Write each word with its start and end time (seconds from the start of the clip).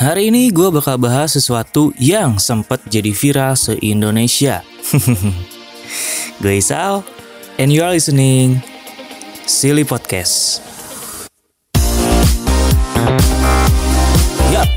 Hari 0.00 0.32
ini 0.32 0.48
gue 0.48 0.72
bakal 0.72 0.96
bahas 0.96 1.36
sesuatu 1.36 1.92
yang 2.00 2.40
sempat 2.40 2.80
jadi 2.88 3.12
viral 3.12 3.52
se-Indonesia. 3.52 4.64
gue 6.40 6.56
Isal, 6.56 7.04
and 7.60 7.68
you 7.68 7.84
are 7.84 7.92
listening 7.92 8.64
Silly 9.44 9.84
Podcast. 9.84 10.64
Yap. 14.48 14.72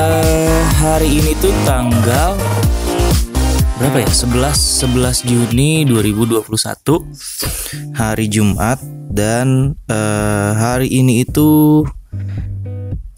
Eh, 0.00 0.62
hari 0.80 1.20
ini 1.20 1.36
tuh 1.44 1.52
tanggal 1.68 2.40
berapa 3.76 4.00
ya? 4.00 4.08
11 4.08 4.96
11 4.96 5.28
Juni 5.28 5.84
2021 5.84 6.40
hari 7.92 8.32
Jumat 8.32 8.80
dan 9.12 9.76
eh, 9.92 10.52
hari 10.56 10.88
ini 10.88 11.28
itu 11.28 11.84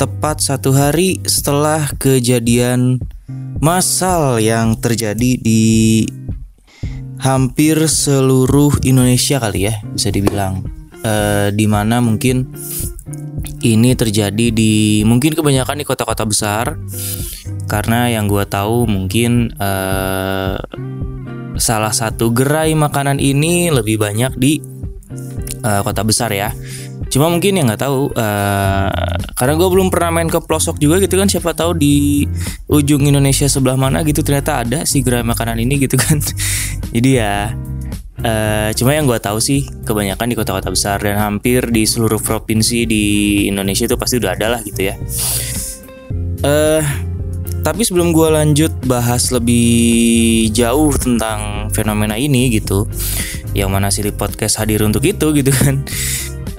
tepat 0.03 0.43
satu 0.43 0.75
hari 0.75 1.23
setelah 1.23 1.87
kejadian 1.95 2.99
massal 3.63 4.43
yang 4.43 4.75
terjadi 4.75 5.39
di 5.39 6.03
hampir 7.23 7.79
seluruh 7.87 8.83
Indonesia 8.83 9.39
kali 9.39 9.71
ya 9.71 9.79
bisa 9.95 10.11
dibilang. 10.11 10.67
E, 11.07 11.15
di 11.55 11.71
mana 11.71 12.03
mungkin 12.03 12.51
ini 13.63 13.95
terjadi 13.95 14.51
di 14.51 15.07
mungkin 15.07 15.39
kebanyakan 15.39 15.79
di 15.79 15.87
kota-kota 15.87 16.27
besar. 16.27 16.83
Karena 17.71 18.11
yang 18.11 18.27
gue 18.27 18.43
tahu 18.43 18.91
mungkin 18.91 19.55
e, 19.55 19.71
salah 21.63 21.95
satu 21.95 22.35
gerai 22.35 22.75
makanan 22.75 23.23
ini 23.23 23.71
lebih 23.71 24.03
banyak 24.03 24.35
di 24.35 24.59
e, 25.63 25.71
kota 25.87 26.03
besar 26.03 26.35
ya 26.35 26.51
Cuma 27.13 27.29
mungkin 27.29 27.61
yang 27.61 27.69
nggak 27.69 27.85
tahu, 27.85 28.09
uh, 28.17 28.89
karena 29.37 29.53
gue 29.53 29.69
belum 29.69 29.93
pernah 29.93 30.17
main 30.17 30.33
ke 30.33 30.41
pelosok 30.41 30.81
juga 30.81 30.97
gitu 30.97 31.21
kan. 31.21 31.29
Siapa 31.29 31.53
tahu 31.53 31.77
di 31.77 32.25
ujung 32.73 33.05
Indonesia 33.05 33.45
sebelah 33.45 33.77
mana 33.77 34.01
gitu 34.01 34.25
ternyata 34.25 34.65
ada 34.65 34.89
si 34.89 35.05
gerai 35.05 35.21
makanan 35.21 35.61
ini 35.61 35.77
gitu 35.85 36.01
kan. 36.01 36.17
Jadi 36.97 37.21
ya, 37.21 37.53
uh, 38.25 38.73
cuma 38.73 38.97
yang 38.97 39.05
gue 39.05 39.21
tahu 39.21 39.45
sih 39.45 39.69
kebanyakan 39.85 40.33
di 40.33 40.37
kota-kota 40.41 40.73
besar 40.73 41.05
dan 41.05 41.21
hampir 41.21 41.69
di 41.69 41.85
seluruh 41.85 42.17
provinsi 42.17 42.89
di 42.89 43.05
Indonesia 43.45 43.85
itu 43.85 44.01
pasti 44.01 44.17
udah 44.17 44.33
ada 44.33 44.57
lah 44.57 44.61
gitu 44.65 44.81
ya. 44.81 44.97
Uh, 46.41 46.81
tapi 47.61 47.85
sebelum 47.85 48.17
gue 48.17 48.29
lanjut 48.33 48.73
bahas 48.89 49.29
lebih 49.29 50.49
jauh 50.49 50.97
tentang 50.97 51.69
fenomena 51.77 52.17
ini 52.17 52.49
gitu, 52.57 52.89
yang 53.53 53.69
mana 53.69 53.93
Silly 53.93 54.17
Podcast 54.17 54.65
hadir 54.65 54.81
untuk 54.81 55.05
itu 55.05 55.29
gitu 55.37 55.53
kan 55.53 55.85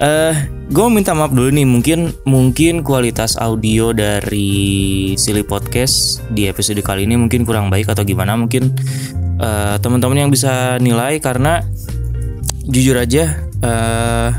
uh, 0.00 0.34
gue 0.70 0.86
minta 0.90 1.12
maaf 1.12 1.30
dulu 1.30 1.50
nih. 1.52 1.66
Mungkin 1.68 1.98
mungkin 2.24 2.80
kualitas 2.82 3.36
audio 3.38 3.94
dari 3.94 5.12
Silly 5.14 5.44
Podcast 5.44 6.24
di 6.32 6.48
episode 6.48 6.80
kali 6.80 7.06
ini 7.06 7.18
mungkin 7.18 7.44
kurang 7.46 7.68
baik 7.68 7.90
atau 7.90 8.02
gimana. 8.02 8.34
Mungkin 8.34 8.72
uh, 9.38 9.76
teman-teman 9.78 10.26
yang 10.26 10.30
bisa 10.32 10.78
nilai 10.80 11.20
karena 11.20 11.62
jujur 12.64 12.96
aja 12.96 13.44
uh, 13.60 14.30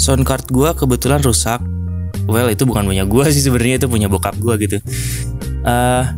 sound 0.00 0.24
card 0.24 0.48
gue 0.50 0.70
kebetulan 0.74 1.20
rusak. 1.20 1.60
Well 2.24 2.48
itu 2.48 2.64
bukan 2.64 2.88
punya 2.88 3.04
gue 3.04 3.24
sih 3.28 3.44
sebenarnya 3.44 3.84
itu 3.84 3.88
punya 3.90 4.08
bokap 4.08 4.34
gue 4.40 4.54
gitu. 4.64 4.78
Uh, 5.64 6.08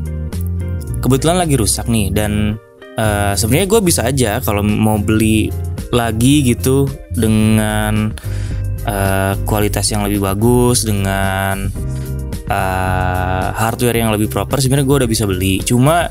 kebetulan 1.02 1.38
lagi 1.38 1.54
rusak 1.58 1.86
nih 1.90 2.10
dan 2.14 2.58
uh, 2.98 3.34
sebenarnya 3.34 3.66
gue 3.66 3.80
bisa 3.82 4.06
aja 4.06 4.38
kalau 4.42 4.62
mau 4.62 4.98
beli 4.98 5.50
lagi 5.94 6.42
gitu 6.42 6.90
dengan 7.14 8.14
uh, 8.86 9.34
kualitas 9.46 9.90
yang 9.90 10.06
lebih 10.06 10.22
bagus 10.22 10.86
dengan 10.86 11.70
uh, 12.50 13.46
hardware 13.54 13.98
yang 13.98 14.10
lebih 14.14 14.30
proper 14.30 14.58
sebenarnya 14.62 14.86
gue 14.86 14.96
udah 15.04 15.10
bisa 15.10 15.24
beli. 15.28 15.62
Cuma 15.62 16.08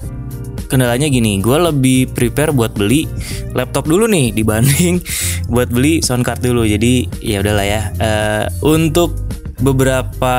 kendalanya 0.66 1.06
gini 1.08 1.38
gue 1.40 1.58
lebih 1.62 2.09
prepare 2.09 2.50
buat 2.50 2.73
beli 2.73 3.06
laptop 3.54 3.86
dulu 3.86 4.10
nih 4.10 4.33
dibanding 4.33 4.98
buat 5.54 5.70
beli 5.72 6.04
sound 6.04 6.28
card 6.28 6.44
dulu. 6.44 6.67
Jadi 6.67 7.08
ya 7.23 7.42
udahlah 7.42 7.66
ya. 7.66 7.82
Uh, 7.99 8.45
untuk 8.66 9.26
beberapa 9.64 10.36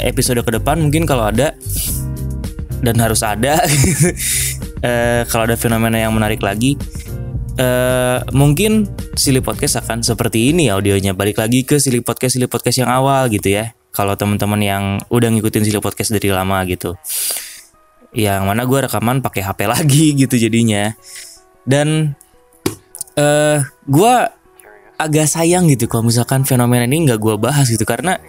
episode 0.00 0.40
ke 0.40 0.56
depan 0.56 0.80
mungkin 0.80 1.04
kalau 1.04 1.28
ada 1.28 1.52
dan 2.80 2.96
harus 2.96 3.20
ada 3.20 3.60
uh, 4.80 5.22
kalau 5.30 5.44
ada 5.44 5.56
fenomena 5.60 6.00
yang 6.00 6.16
menarik 6.16 6.40
lagi 6.40 6.80
uh, 7.58 8.18
mungkin 8.32 8.88
Silly 9.18 9.44
Podcast 9.44 9.80
akan 9.82 10.00
seperti 10.00 10.52
ini 10.54 10.72
audionya. 10.72 11.12
Balik 11.12 11.40
lagi 11.40 11.66
ke 11.66 11.76
Silly 11.76 12.00
Podcast 12.00 12.38
Silly 12.38 12.48
Podcast 12.48 12.80
yang 12.80 12.90
awal 12.92 13.28
gitu 13.28 13.52
ya. 13.52 13.76
Kalau 13.92 14.16
teman-teman 14.16 14.60
yang 14.62 14.84
udah 15.12 15.28
ngikutin 15.28 15.68
Silly 15.68 15.82
Podcast 15.82 16.14
dari 16.14 16.32
lama 16.32 16.64
gitu. 16.64 16.96
Yang 18.12 18.40
mana 18.44 18.62
gue 18.64 18.78
rekaman 18.88 19.20
pakai 19.20 19.42
HP 19.44 19.60
lagi 19.68 20.04
gitu 20.22 20.34
jadinya. 20.40 20.96
Dan 21.62 22.16
uh, 23.16 23.20
eh, 23.20 23.58
gue 23.88 24.14
agak 24.96 25.26
sayang 25.26 25.66
gitu 25.66 25.90
kalau 25.90 26.06
misalkan 26.06 26.46
fenomena 26.46 26.86
ini 26.86 27.10
nggak 27.10 27.18
gue 27.18 27.34
bahas 27.34 27.66
gitu 27.66 27.82
karena 27.82 28.22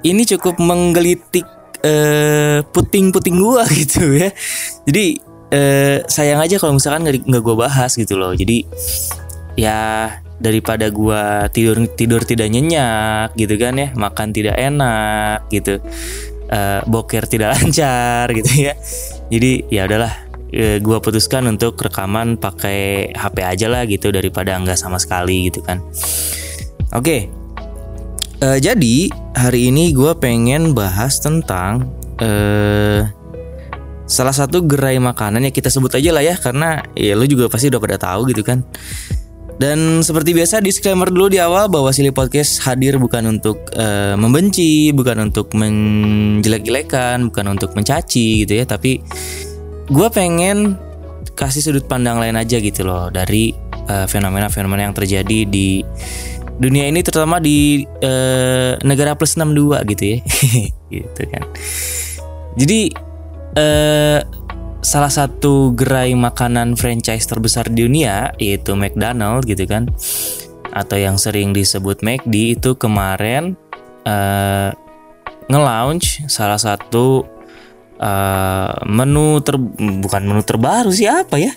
ini 0.00 0.24
cukup 0.24 0.56
menggelitik 0.56 1.44
uh, 1.84 2.64
puting-puting 2.72 3.36
gue 3.36 3.62
gitu 3.86 4.04
ya. 4.16 4.30
Jadi 4.88 5.29
eh, 5.50 6.02
sayang 6.06 6.40
aja 6.40 6.56
kalau 6.56 6.78
misalkan 6.78 7.06
nggak 7.06 7.26
nggak 7.26 7.42
gue 7.42 7.56
bahas 7.58 7.92
gitu 7.94 8.16
loh 8.16 8.32
jadi 8.32 8.64
ya 9.58 9.80
daripada 10.40 10.88
gue 10.88 11.22
tidur 11.52 11.84
tidur 11.92 12.24
tidak 12.24 12.48
nyenyak 12.48 13.36
gitu 13.36 13.54
kan 13.60 13.76
ya 13.76 13.88
makan 13.92 14.32
tidak 14.32 14.56
enak 14.56 15.44
gitu 15.52 15.82
eh, 16.48 16.80
boker 16.88 17.28
tidak 17.28 17.52
lancar 17.58 18.30
gitu 18.32 18.70
ya 18.70 18.74
jadi 19.28 19.52
ya 19.68 19.82
udahlah 19.84 20.14
eh, 20.54 20.78
gue 20.80 20.98
putuskan 21.02 21.44
untuk 21.50 21.76
rekaman 21.76 22.40
pakai 22.40 23.12
HP 23.12 23.36
aja 23.44 23.66
lah 23.68 23.84
gitu 23.84 24.08
daripada 24.14 24.56
nggak 24.56 24.78
sama 24.78 24.96
sekali 24.96 25.52
gitu 25.52 25.60
kan 25.60 25.82
oke 26.96 27.04
okay. 27.04 27.20
uh, 28.40 28.58
jadi 28.58 29.12
hari 29.36 29.70
ini 29.70 29.92
gue 29.92 30.10
pengen 30.18 30.72
bahas 30.72 31.20
tentang 31.20 31.92
uh, 32.18 33.19
salah 34.10 34.34
satu 34.34 34.66
gerai 34.66 34.98
makanan 34.98 35.46
yang 35.46 35.54
kita 35.54 35.70
sebut 35.70 35.94
aja 35.94 36.10
lah 36.10 36.26
ya 36.26 36.34
karena 36.34 36.82
ya 36.98 37.14
lu 37.14 37.30
juga 37.30 37.46
pasti 37.46 37.70
udah 37.70 37.78
pada 37.78 37.96
tahu 37.96 38.34
gitu 38.34 38.42
kan. 38.42 38.66
Dan 39.60 40.00
seperti 40.00 40.32
biasa 40.32 40.64
disclaimer 40.64 41.12
dulu 41.12 41.28
di 41.28 41.36
awal 41.36 41.68
bahwa 41.68 41.92
Silly 41.92 42.08
Podcast 42.10 42.64
hadir 42.64 42.96
bukan 42.96 43.38
untuk 43.38 43.60
uh, 43.76 44.16
membenci, 44.16 44.88
bukan 44.88 45.28
untuk 45.28 45.52
menjelek-jelekan, 45.52 47.28
bukan 47.28 47.44
untuk 47.52 47.76
mencaci 47.76 48.48
gitu 48.48 48.56
ya, 48.56 48.64
tapi 48.64 49.04
gue 49.84 50.08
pengen 50.16 50.80
kasih 51.36 51.60
sudut 51.60 51.84
pandang 51.84 52.16
lain 52.16 52.40
aja 52.40 52.56
gitu 52.56 52.88
loh 52.88 53.12
dari 53.12 53.52
fenomena 53.90 54.46
fenomena-fenomena 54.46 54.86
yang 54.86 54.94
terjadi 54.94 55.38
di 55.50 55.82
dunia 56.60 56.86
ini 56.86 57.00
terutama 57.00 57.40
di 57.40 57.82
uh, 57.82 58.76
negara 58.84 59.16
plus 59.16 59.34
62 59.34 59.82
gitu 59.96 60.04
ya. 60.04 60.18
gitu 60.94 61.22
kan. 61.32 61.44
Jadi 62.60 63.09
eh, 63.56 64.20
salah 64.80 65.12
satu 65.12 65.76
gerai 65.76 66.16
makanan 66.16 66.74
franchise 66.74 67.28
terbesar 67.28 67.68
di 67.68 67.84
dunia 67.86 68.32
yaitu 68.36 68.74
McDonald 68.76 69.46
gitu 69.46 69.64
kan. 69.64 69.88
Atau 70.70 71.02
yang 71.02 71.18
sering 71.18 71.50
disebut 71.50 72.02
McD 72.04 72.58
itu 72.58 72.78
kemarin 72.78 73.58
eh, 74.06 74.70
nge-launch 75.50 76.30
salah 76.30 76.62
satu 76.62 77.26
uh, 78.00 78.72
menu 78.88 79.38
ter 79.44 79.60
bukan 80.00 80.22
menu 80.24 80.42
terbaru 80.42 80.90
sih 80.90 81.06
apa 81.06 81.36
ya? 81.36 81.52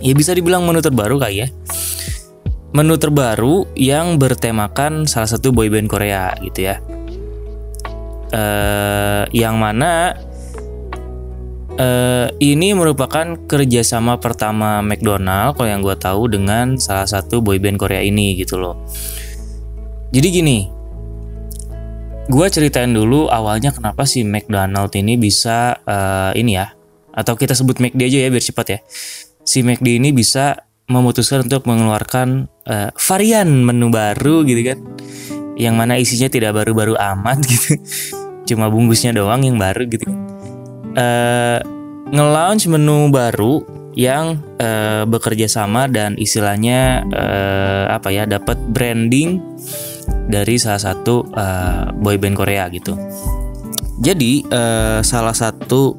Ya 0.00 0.12
bisa 0.16 0.32
dibilang 0.32 0.64
menu 0.64 0.80
terbaru 0.80 1.20
kayak 1.20 1.36
ya. 1.36 1.48
Menu 2.70 2.96
terbaru 2.96 3.68
yang 3.76 4.16
bertemakan 4.16 5.04
salah 5.04 5.28
satu 5.28 5.52
boyband 5.52 5.90
Korea 5.90 6.32
gitu 6.40 6.70
ya. 6.72 6.78
Uh, 8.30 9.26
yang 9.34 9.58
mana 9.58 10.14
Uh, 11.80 12.28
ini 12.44 12.76
merupakan 12.76 13.40
kerjasama 13.48 14.20
pertama 14.20 14.84
McDonald 14.84 15.56
kalau 15.56 15.64
yang 15.64 15.80
gue 15.80 15.96
tahu 15.96 16.28
dengan 16.28 16.76
salah 16.76 17.08
satu 17.08 17.40
boyband 17.40 17.80
Korea 17.80 18.04
ini 18.04 18.36
gitu 18.36 18.60
loh. 18.60 18.84
Jadi 20.12 20.28
gini, 20.28 20.68
gue 22.28 22.46
ceritain 22.52 22.92
dulu 22.92 23.32
awalnya 23.32 23.72
kenapa 23.72 24.04
si 24.04 24.20
McDonald 24.28 24.92
ini 24.92 25.16
bisa 25.16 25.80
uh, 25.88 26.36
ini 26.36 26.60
ya, 26.60 26.68
atau 27.16 27.32
kita 27.32 27.56
sebut 27.56 27.80
McD 27.80 28.12
aja 28.12 28.18
ya 28.18 28.28
biar 28.28 28.44
cepat 28.44 28.66
ya. 28.68 28.78
Si 29.40 29.64
McD 29.64 30.04
ini 30.04 30.12
bisa 30.12 30.60
memutuskan 30.84 31.48
untuk 31.48 31.64
mengeluarkan 31.64 32.44
uh, 32.68 32.92
varian 32.92 33.48
menu 33.48 33.88
baru 33.88 34.44
gitu 34.44 34.68
kan, 34.68 34.78
yang 35.56 35.80
mana 35.80 35.96
isinya 35.96 36.28
tidak 36.28 36.60
baru-baru 36.60 36.92
amat 37.00 37.40
gitu, 37.56 37.80
cuma 38.52 38.68
bungkusnya 38.68 39.16
doang 39.16 39.48
yang 39.48 39.56
baru 39.56 39.88
gitu 39.88 40.04
kan 40.04 40.39
uh, 40.96 41.58
nge-launch 42.10 42.66
menu 42.70 43.10
baru 43.10 43.62
yang 43.98 44.38
uh, 44.62 45.02
bekerja 45.04 45.50
sama 45.50 45.90
dan 45.90 46.14
istilahnya 46.14 47.02
uh, 47.10 47.84
apa 47.90 48.08
ya 48.14 48.24
dapat 48.26 48.56
branding 48.70 49.42
dari 50.30 50.56
salah 50.62 50.94
satu 50.94 51.26
uh, 51.34 51.90
boyband 51.98 52.38
Korea 52.38 52.70
gitu. 52.70 52.94
Jadi 54.00 54.46
uh, 54.48 55.02
salah 55.02 55.34
satu 55.34 55.98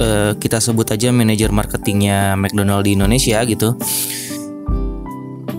uh, 0.00 0.32
kita 0.36 0.58
sebut 0.58 0.90
aja 0.90 1.14
manajer 1.14 1.54
marketingnya 1.54 2.34
McDonald 2.36 2.84
di 2.84 2.98
Indonesia 2.98 3.40
gitu 3.46 3.78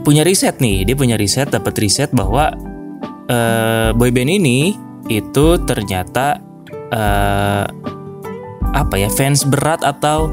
punya 0.01 0.25
riset 0.25 0.57
nih 0.57 0.83
dia 0.83 0.95
punya 0.97 1.15
riset 1.15 1.53
dapat 1.53 1.77
riset 1.77 2.09
bahwa 2.11 2.49
uh, 3.29 3.89
boyband 3.93 4.33
ini 4.41 4.73
itu 5.07 5.61
ternyata 5.63 6.41
uh, 6.89 7.65
apa 8.71 8.95
ya 8.99 9.09
fans 9.11 9.43
berat 9.43 9.83
atau 9.83 10.31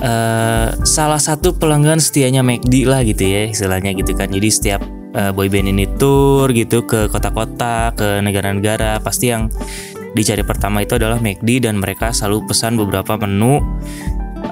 uh, 0.00 0.68
salah 0.84 1.20
satu 1.20 1.56
pelanggan 1.56 1.98
setianya 2.00 2.44
McD 2.44 2.84
lah 2.84 3.00
gitu 3.04 3.24
ya 3.24 3.48
istilahnya 3.48 3.96
gitu 3.96 4.12
kan. 4.12 4.28
Jadi 4.28 4.48
setiap 4.52 4.80
uh, 5.16 5.32
boyband 5.32 5.72
ini 5.72 5.88
tour 5.96 6.48
gitu 6.52 6.84
ke 6.84 7.08
kota-kota 7.08 7.92
ke 7.96 8.20
negara-negara 8.20 9.00
pasti 9.00 9.32
yang 9.32 9.48
dicari 10.12 10.44
pertama 10.44 10.84
itu 10.84 11.00
adalah 11.00 11.16
McD 11.16 11.64
dan 11.64 11.80
mereka 11.80 12.12
selalu 12.12 12.44
pesan 12.52 12.76
beberapa 12.76 13.16
menu 13.16 13.64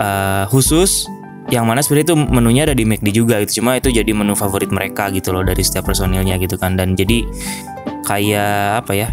uh, 0.00 0.48
khusus 0.48 1.04
yang 1.50 1.66
mana 1.66 1.82
sebenarnya 1.82 2.14
itu 2.14 2.16
menunya 2.16 2.62
ada 2.64 2.76
di 2.78 2.86
McD 2.86 3.08
juga 3.10 3.36
itu 3.42 3.58
cuma 3.60 3.74
itu 3.74 3.90
jadi 3.90 4.08
menu 4.14 4.38
favorit 4.38 4.70
mereka 4.70 5.10
gitu 5.10 5.34
loh 5.34 5.42
dari 5.42 5.60
setiap 5.60 5.90
personilnya 5.90 6.38
gitu 6.40 6.56
kan. 6.56 6.78
Dan 6.78 6.96
jadi 6.96 7.26
kayak 8.06 8.86
apa 8.86 8.92
ya 8.96 9.08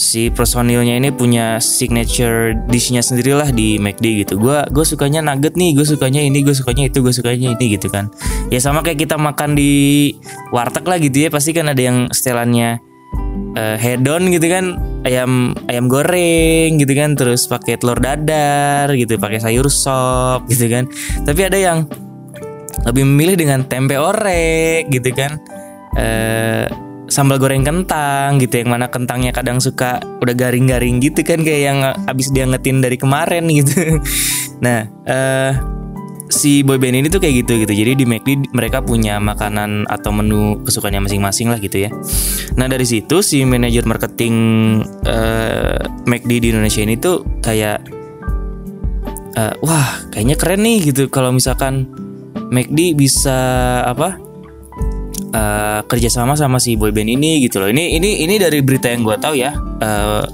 si 0.00 0.32
personilnya 0.32 0.96
ini 0.96 1.12
punya 1.12 1.60
signature 1.60 2.56
dishnya 2.72 3.04
sendirilah 3.04 3.52
di 3.52 3.76
McD 3.76 4.24
gitu. 4.24 4.40
Gue 4.40 4.64
gue 4.72 4.84
sukanya 4.88 5.20
nugget 5.20 5.60
nih, 5.60 5.76
gue 5.76 5.84
sukanya 5.84 6.24
ini, 6.24 6.40
gue 6.40 6.56
sukanya 6.56 6.88
itu, 6.88 7.04
gue 7.04 7.12
sukanya 7.12 7.52
ini 7.52 7.76
gitu 7.76 7.92
kan. 7.92 8.08
Ya 8.48 8.64
sama 8.64 8.80
kayak 8.80 9.04
kita 9.04 9.20
makan 9.20 9.52
di 9.52 10.16
warteg 10.56 10.88
lah 10.88 10.96
gitu 10.96 11.28
ya, 11.28 11.28
pasti 11.28 11.52
kan 11.52 11.68
ada 11.68 11.82
yang 11.84 12.08
setelannya 12.08 12.80
uh, 13.60 13.76
hedon 13.76 14.32
gitu 14.32 14.48
kan, 14.48 14.80
ayam 15.04 15.52
ayam 15.68 15.92
goreng 15.92 16.80
gitu 16.80 16.96
kan, 16.96 17.12
terus 17.12 17.44
pakai 17.44 17.76
telur 17.76 18.00
dadar 18.00 18.88
gitu, 18.96 19.20
pakai 19.20 19.44
sayur 19.44 19.68
sop 19.68 20.48
gitu 20.48 20.64
kan. 20.72 20.88
Tapi 21.28 21.40
ada 21.44 21.60
yang 21.60 21.84
lebih 22.88 23.04
memilih 23.04 23.36
dengan 23.36 23.68
tempe 23.68 24.00
orek 24.00 24.88
gitu 24.88 25.12
kan. 25.12 25.36
Uh, 25.92 26.89
sambal 27.10 27.42
goreng 27.42 27.66
kentang 27.66 28.38
gitu 28.38 28.62
yang 28.62 28.70
mana 28.72 28.86
kentangnya 28.86 29.34
kadang 29.34 29.58
suka 29.58 29.98
udah 30.22 30.32
garing-garing 30.32 31.02
gitu 31.02 31.26
kan 31.26 31.42
kayak 31.42 31.62
yang 31.74 31.78
abis 32.06 32.30
diangetin 32.30 32.80
dari 32.80 32.96
kemarin 32.96 33.44
gitu. 33.50 33.74
Nah, 34.60 34.84
uh, 35.08 35.56
si 36.30 36.62
boyband 36.62 37.00
ini 37.00 37.08
tuh 37.10 37.18
kayak 37.18 37.44
gitu 37.44 37.64
gitu. 37.66 37.72
Jadi 37.74 37.92
di 37.98 38.04
McD 38.06 38.54
mereka 38.54 38.80
punya 38.80 39.18
makanan 39.18 39.90
atau 39.90 40.14
menu 40.14 40.62
kesukaannya 40.62 41.10
masing-masing 41.10 41.50
lah 41.50 41.58
gitu 41.58 41.84
ya. 41.84 41.90
Nah 42.54 42.70
dari 42.70 42.86
situ 42.86 43.20
si 43.20 43.42
manajer 43.42 43.84
marketing 43.84 44.34
uh, 45.04 45.80
McD 46.06 46.30
di 46.44 46.48
Indonesia 46.54 46.80
ini 46.84 46.94
tuh 46.96 47.26
kayak 47.42 47.82
uh, 49.34 49.54
wah 49.60 50.06
kayaknya 50.14 50.36
keren 50.38 50.62
nih 50.62 50.94
gitu 50.94 51.10
kalau 51.10 51.34
misalkan 51.34 51.90
McD 52.50 52.94
bisa 52.94 53.38
apa 53.86 54.29
uh, 55.34 55.80
kerjasama 55.86 56.34
sama 56.34 56.58
si 56.58 56.74
boyband 56.74 57.10
ini 57.10 57.42
gitu 57.44 57.62
loh. 57.62 57.68
Ini 57.70 57.98
ini 57.98 58.24
ini 58.26 58.34
dari 58.36 58.62
berita 58.62 58.90
yang 58.90 59.02
gue 59.06 59.16
tahu 59.18 59.34
ya. 59.38 59.54
Uh, 59.80 60.24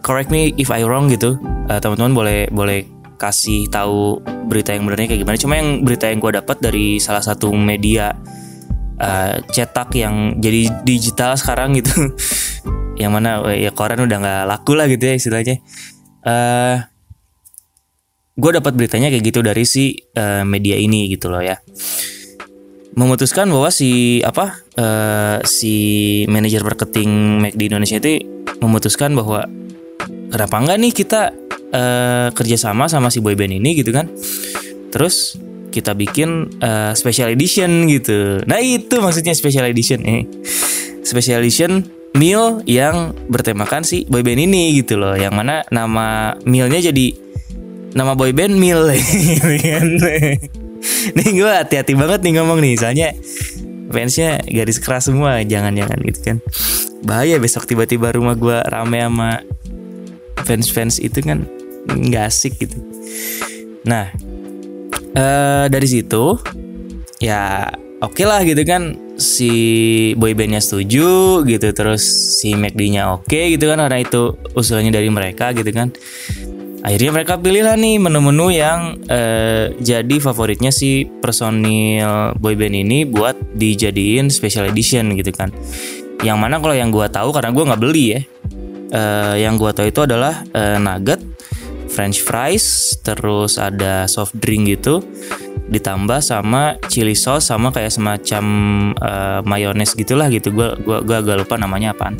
correct 0.00 0.32
me 0.32 0.52
if 0.56 0.72
I 0.72 0.84
wrong 0.84 1.08
gitu. 1.12 1.36
Uh, 1.68 1.78
teman-teman 1.78 2.12
boleh 2.12 2.40
boleh 2.50 2.86
kasih 3.20 3.68
tahu 3.68 4.20
berita 4.48 4.72
yang 4.72 4.88
benarnya 4.88 5.12
kayak 5.12 5.20
gimana. 5.22 5.36
Cuma 5.38 5.54
yang 5.60 5.84
berita 5.84 6.08
yang 6.08 6.18
gue 6.18 6.32
dapat 6.40 6.56
dari 6.58 6.96
salah 6.96 7.20
satu 7.20 7.52
media 7.52 8.16
uh, 9.00 9.34
cetak 9.52 9.92
yang 9.96 10.40
jadi 10.40 10.84
digital 10.84 11.36
sekarang 11.36 11.76
gitu. 11.76 11.92
yang 13.00 13.16
mana 13.16 13.40
ya 13.56 13.72
koran 13.72 14.04
udah 14.04 14.18
nggak 14.20 14.42
laku 14.48 14.72
lah 14.76 14.88
gitu 14.88 15.04
ya 15.04 15.14
istilahnya. 15.16 15.60
Uh, 16.20 16.84
gue 18.40 18.50
dapat 18.56 18.72
beritanya 18.72 19.12
kayak 19.12 19.24
gitu 19.24 19.40
dari 19.44 19.64
si 19.68 19.92
uh, 20.16 20.44
media 20.48 20.80
ini 20.80 21.12
gitu 21.12 21.28
loh 21.28 21.44
ya 21.44 21.60
memutuskan 22.94 23.46
bahwa 23.50 23.70
si 23.70 24.20
apa 24.26 24.66
uh, 24.74 25.38
si 25.46 25.74
manajer 26.26 26.66
marketing 26.66 27.38
Mac 27.38 27.54
di 27.54 27.70
Indonesia 27.70 28.02
itu 28.02 28.26
memutuskan 28.58 29.14
bahwa 29.14 29.46
kenapa 30.30 30.56
enggak 30.58 30.78
nih 30.82 30.92
kita 30.92 31.22
uh, 31.70 32.28
kerjasama 32.34 32.90
sama 32.90 33.08
si 33.08 33.22
boyband 33.22 33.54
ini 33.54 33.78
gitu 33.78 33.94
kan. 33.94 34.10
Terus 34.90 35.38
kita 35.70 35.94
bikin 35.94 36.58
uh, 36.58 36.92
special 36.98 37.30
edition 37.30 37.86
gitu. 37.86 38.42
Nah 38.44 38.58
itu 38.58 38.98
maksudnya 38.98 39.38
special 39.38 39.70
edition 39.70 40.02
eh 40.02 40.26
special 41.06 41.40
edition 41.46 41.86
meal 42.18 42.58
yang 42.66 43.14
bertemakan 43.30 43.86
si 43.86 44.02
boyband 44.10 44.50
ini 44.50 44.74
gitu 44.82 44.98
loh. 44.98 45.14
Yang 45.14 45.34
mana 45.38 45.62
nama 45.70 46.34
mealnya 46.42 46.90
jadi 46.90 47.14
nama 47.94 48.18
boyband 48.18 48.58
meal 48.58 48.90
gitu 48.98 49.50
kan 49.62 49.86
nih 51.16 51.28
gue 51.36 51.50
hati-hati 51.50 51.92
banget 51.96 52.20
nih 52.24 52.32
ngomong 52.40 52.58
nih 52.60 52.74
soalnya 52.76 53.08
fansnya 53.90 54.38
garis 54.46 54.78
keras 54.78 55.10
semua 55.10 55.42
jangan-jangan 55.42 55.98
gitu 56.06 56.20
kan. 56.22 56.36
Bahaya 57.00 57.40
besok 57.40 57.64
tiba-tiba 57.66 58.12
rumah 58.12 58.36
gue 58.36 58.58
rame 58.68 59.00
sama 59.00 59.40
fans-fans 60.44 61.00
itu 61.00 61.20
kan 61.24 61.48
nggak 61.88 62.24
asik 62.28 62.60
gitu. 62.60 62.76
Nah 63.84 64.12
uh, 65.16 65.66
dari 65.66 65.88
situ 65.88 66.38
ya 67.20 67.68
oke 68.00 68.16
okay 68.16 68.24
lah 68.24 68.40
gitu 68.46 68.62
kan 68.64 68.96
si 69.20 69.52
boybandnya 70.16 70.64
setuju 70.64 71.44
gitu 71.44 71.68
terus 71.76 72.02
si 72.40 72.56
McD-nya 72.56 73.12
oke 73.12 73.28
okay, 73.28 73.52
gitu 73.54 73.68
kan 73.68 73.76
karena 73.76 74.00
itu 74.00 74.32
usulannya 74.56 74.88
dari 74.88 75.12
mereka 75.12 75.52
gitu 75.52 75.68
kan 75.70 75.92
akhirnya 76.80 77.10
mereka 77.12 77.36
pilih 77.36 77.62
lah 77.64 77.76
nih 77.76 78.00
menu-menu 78.00 78.46
yang 78.52 78.96
uh, 79.08 79.72
jadi 79.80 80.16
favoritnya 80.20 80.72
si 80.72 81.04
personil 81.04 82.36
boyband 82.40 82.76
ini 82.76 83.04
buat 83.04 83.36
dijadiin 83.56 84.32
special 84.32 84.68
edition 84.68 85.12
gitu 85.16 85.32
kan. 85.32 85.52
Yang 86.20 86.38
mana 86.40 86.60
kalau 86.60 86.76
yang 86.76 86.92
gue 86.92 87.06
tahu 87.08 87.32
karena 87.32 87.50
gue 87.52 87.64
nggak 87.64 87.80
beli 87.80 88.04
ya 88.12 88.20
uh, 88.92 89.34
yang 89.36 89.56
gue 89.56 89.70
tahu 89.72 89.88
itu 89.88 90.00
adalah 90.04 90.44
uh, 90.52 90.76
nugget 90.76 91.20
french 91.90 92.22
fries 92.22 92.96
terus 93.02 93.58
ada 93.58 94.06
soft 94.06 94.36
drink 94.38 94.78
gitu 94.78 95.02
ditambah 95.70 96.18
sama 96.18 96.76
chili 96.90 97.14
sauce 97.14 97.46
sama 97.46 97.70
kayak 97.70 97.94
semacam 97.94 98.44
uh, 98.98 99.40
mayones 99.46 99.94
gitulah 99.94 100.26
gitu. 100.26 100.50
Gue 100.50 100.74
gua 100.82 100.98
gua 101.06 101.22
agak 101.22 101.46
lupa 101.46 101.54
namanya 101.54 101.94
apaan. 101.94 102.18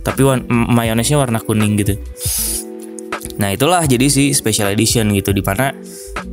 Tapi 0.00 0.24
mayonesnya 0.48 1.20
warna 1.20 1.36
kuning 1.36 1.76
gitu 1.76 2.00
Nah 3.38 3.54
itulah 3.54 3.86
jadi 3.86 4.10
si 4.10 4.34
special 4.34 4.74
edition 4.74 5.14
gitu 5.14 5.30
di 5.30 5.40
mana 5.46 5.70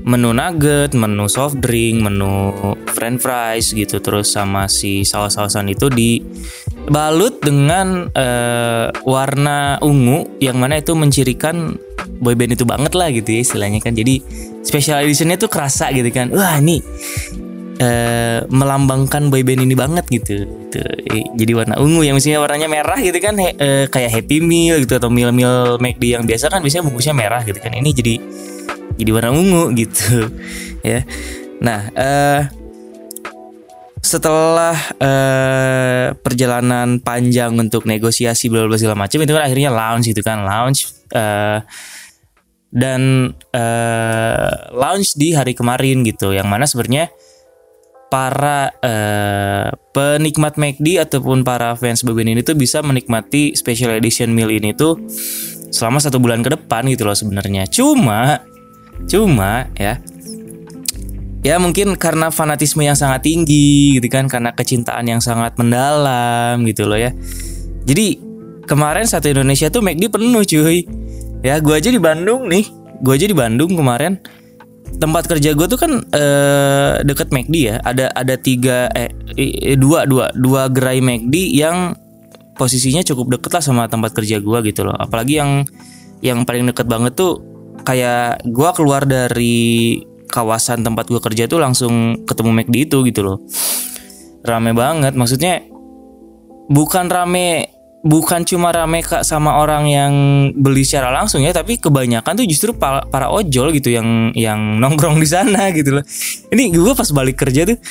menu 0.05 0.33
nugget, 0.33 0.97
menu 0.97 1.29
soft 1.29 1.61
drink, 1.61 2.01
menu 2.01 2.51
french 2.89 3.21
fries 3.21 3.73
gitu 3.77 4.01
terus 4.01 4.33
sama 4.33 4.65
si 4.65 5.05
saus-sausan 5.05 5.69
itu 5.69 5.85
dibalut 5.93 7.37
dengan 7.45 8.09
uh, 8.09 8.89
warna 9.05 9.77
ungu 9.85 10.41
yang 10.41 10.57
mana 10.57 10.81
itu 10.81 10.97
mencirikan 10.97 11.77
boyband 12.17 12.57
itu 12.57 12.65
banget 12.65 12.97
lah 12.97 13.13
gitu 13.13 13.29
ya 13.37 13.41
istilahnya 13.45 13.79
kan. 13.85 13.93
Jadi 13.93 14.25
special 14.65 15.05
editionnya 15.05 15.37
tuh 15.37 15.49
kerasa 15.53 15.93
gitu 15.93 16.09
kan. 16.09 16.33
Wah 16.33 16.57
ini 16.57 16.81
uh, 17.85 18.49
melambangkan 18.49 19.29
boyband 19.29 19.61
ini 19.61 19.77
banget 19.77 20.09
gitu. 20.09 20.64
Gitu. 20.75 20.83
Jadi 21.39 21.51
warna 21.55 21.79
ungu 21.79 22.03
yang 22.03 22.19
misalnya 22.19 22.43
warnanya 22.43 22.67
merah 22.67 22.99
gitu 22.99 23.15
kan 23.23 23.39
he, 23.39 23.55
uh, 23.55 23.85
kayak 23.87 24.11
Happy 24.11 24.43
Meal 24.43 24.83
gitu 24.83 24.99
atau 24.99 25.07
meal 25.07 25.31
meal 25.31 25.79
McD 25.79 26.19
yang 26.19 26.23
biasa 26.27 26.51
kan 26.51 26.59
biasanya 26.59 26.83
bungkusnya 26.83 27.15
merah 27.15 27.41
gitu 27.47 27.57
kan. 27.63 27.71
Ini 27.71 27.89
jadi 27.95 28.15
jadi 28.99 29.09
warna 29.15 29.31
ungu 29.31 29.71
gitu 29.79 30.27
ya. 30.83 31.07
Nah, 31.63 31.87
uh, 31.95 32.41
setelah 34.05 34.77
uh, 35.01 36.13
perjalanan 36.21 37.01
panjang 37.01 37.57
untuk 37.57 37.89
negosiasi 37.89 38.53
bla 38.53 38.69
bla 38.69 38.77
segala 38.77 38.93
macam 39.07 39.17
itu 39.17 39.33
kan 39.33 39.43
akhirnya 39.49 39.73
launch 39.73 40.05
gitu 40.05 40.21
kan 40.21 40.45
launch 40.45 40.93
uh, 41.09 41.65
dan 42.69 43.33
uh, 43.49 44.51
launch 44.77 45.17
di 45.17 45.33
hari 45.33 45.57
kemarin 45.57 46.05
gitu 46.05 46.37
yang 46.37 46.45
mana 46.45 46.69
sebenarnya 46.69 47.09
para 48.15 48.71
uh, 48.79 49.75
penikmat 49.91 50.55
McD 50.55 51.03
ataupun 51.03 51.43
para 51.43 51.75
fans 51.75 51.99
Bobin 51.99 52.31
ini 52.31 52.47
tuh 52.47 52.55
bisa 52.55 52.79
menikmati 52.79 53.51
special 53.59 53.91
edition 53.91 54.31
meal 54.31 54.47
ini 54.47 54.71
tuh 54.71 54.95
selama 55.67 55.99
satu 55.99 56.23
bulan 56.23 56.39
ke 56.39 56.55
depan 56.55 56.87
gitu 56.87 57.03
loh 57.03 57.11
sebenarnya. 57.11 57.67
Cuma, 57.67 58.39
cuma 59.11 59.67
ya, 59.75 59.99
ya 61.43 61.59
mungkin 61.59 61.99
karena 61.99 62.31
fanatisme 62.31 62.87
yang 62.87 62.95
sangat 62.95 63.27
tinggi 63.27 63.99
gitu 63.99 64.07
kan, 64.07 64.31
karena 64.31 64.55
kecintaan 64.55 65.11
yang 65.11 65.19
sangat 65.19 65.59
mendalam 65.59 66.63
gitu 66.63 66.87
loh 66.87 66.95
ya. 66.95 67.11
Jadi 67.83 68.15
kemarin 68.63 69.03
satu 69.03 69.27
Indonesia 69.27 69.67
tuh 69.67 69.83
McD 69.83 70.07
penuh 70.07 70.47
cuy. 70.47 70.87
Ya, 71.43 71.59
gua 71.59 71.83
aja 71.83 71.91
di 71.91 71.99
Bandung 71.99 72.47
nih, 72.47 72.63
gua 73.03 73.19
aja 73.19 73.27
di 73.27 73.35
Bandung 73.35 73.75
kemarin 73.75 74.23
tempat 74.95 75.27
kerja 75.27 75.51
gue 75.51 75.67
tuh 75.67 75.79
kan 75.79 75.91
eh, 76.13 76.93
deket 77.03 77.29
McD 77.33 77.55
ya. 77.55 77.75
Ada 77.83 78.11
ada 78.15 78.35
tiga 78.39 78.87
eh 78.93 79.11
dua 79.75 80.07
dua 80.07 80.31
dua 80.31 80.71
gerai 80.71 81.03
McD 81.03 81.35
yang 81.55 81.97
posisinya 82.55 83.03
cukup 83.03 83.39
deket 83.39 83.51
lah 83.59 83.63
sama 83.63 83.83
tempat 83.91 84.15
kerja 84.15 84.39
gue 84.39 84.59
gitu 84.71 84.87
loh. 84.87 84.95
Apalagi 84.95 85.41
yang 85.41 85.67
yang 86.23 86.47
paling 86.47 86.71
deket 86.71 86.87
banget 86.87 87.13
tuh 87.13 87.43
kayak 87.83 88.41
gue 88.47 88.69
keluar 88.73 89.03
dari 89.03 89.99
kawasan 90.31 90.81
tempat 90.81 91.05
gue 91.11 91.21
kerja 91.21 91.45
tuh 91.45 91.59
langsung 91.61 92.23
ketemu 92.23 92.51
McD 92.63 92.75
itu 92.87 92.97
gitu 93.05 93.21
loh. 93.21 93.37
Rame 94.45 94.71
banget 94.71 95.13
maksudnya 95.17 95.65
bukan 96.71 97.11
rame 97.11 97.74
bukan 98.05 98.45
cuma 98.45 98.69
rame 98.69 99.01
kak 99.01 99.25
sama 99.25 99.57
orang 99.57 99.89
yang 99.89 100.13
beli 100.53 100.85
secara 100.85 101.09
langsung 101.09 101.41
ya 101.41 101.49
tapi 101.49 101.81
kebanyakan 101.81 102.37
tuh 102.37 102.45
justru 102.45 102.77
para, 102.77 103.01
para 103.09 103.33
ojol 103.33 103.73
gitu 103.73 103.89
yang 103.89 104.29
yang 104.37 104.61
nongkrong 104.81 105.17
di 105.17 105.25
sana 105.25 105.73
gitu 105.73 105.99
loh. 105.99 106.05
Ini 106.53 106.69
gue 106.69 106.93
pas 106.93 107.09
balik 107.09 107.41
kerja 107.41 107.65
tuh 107.65 107.81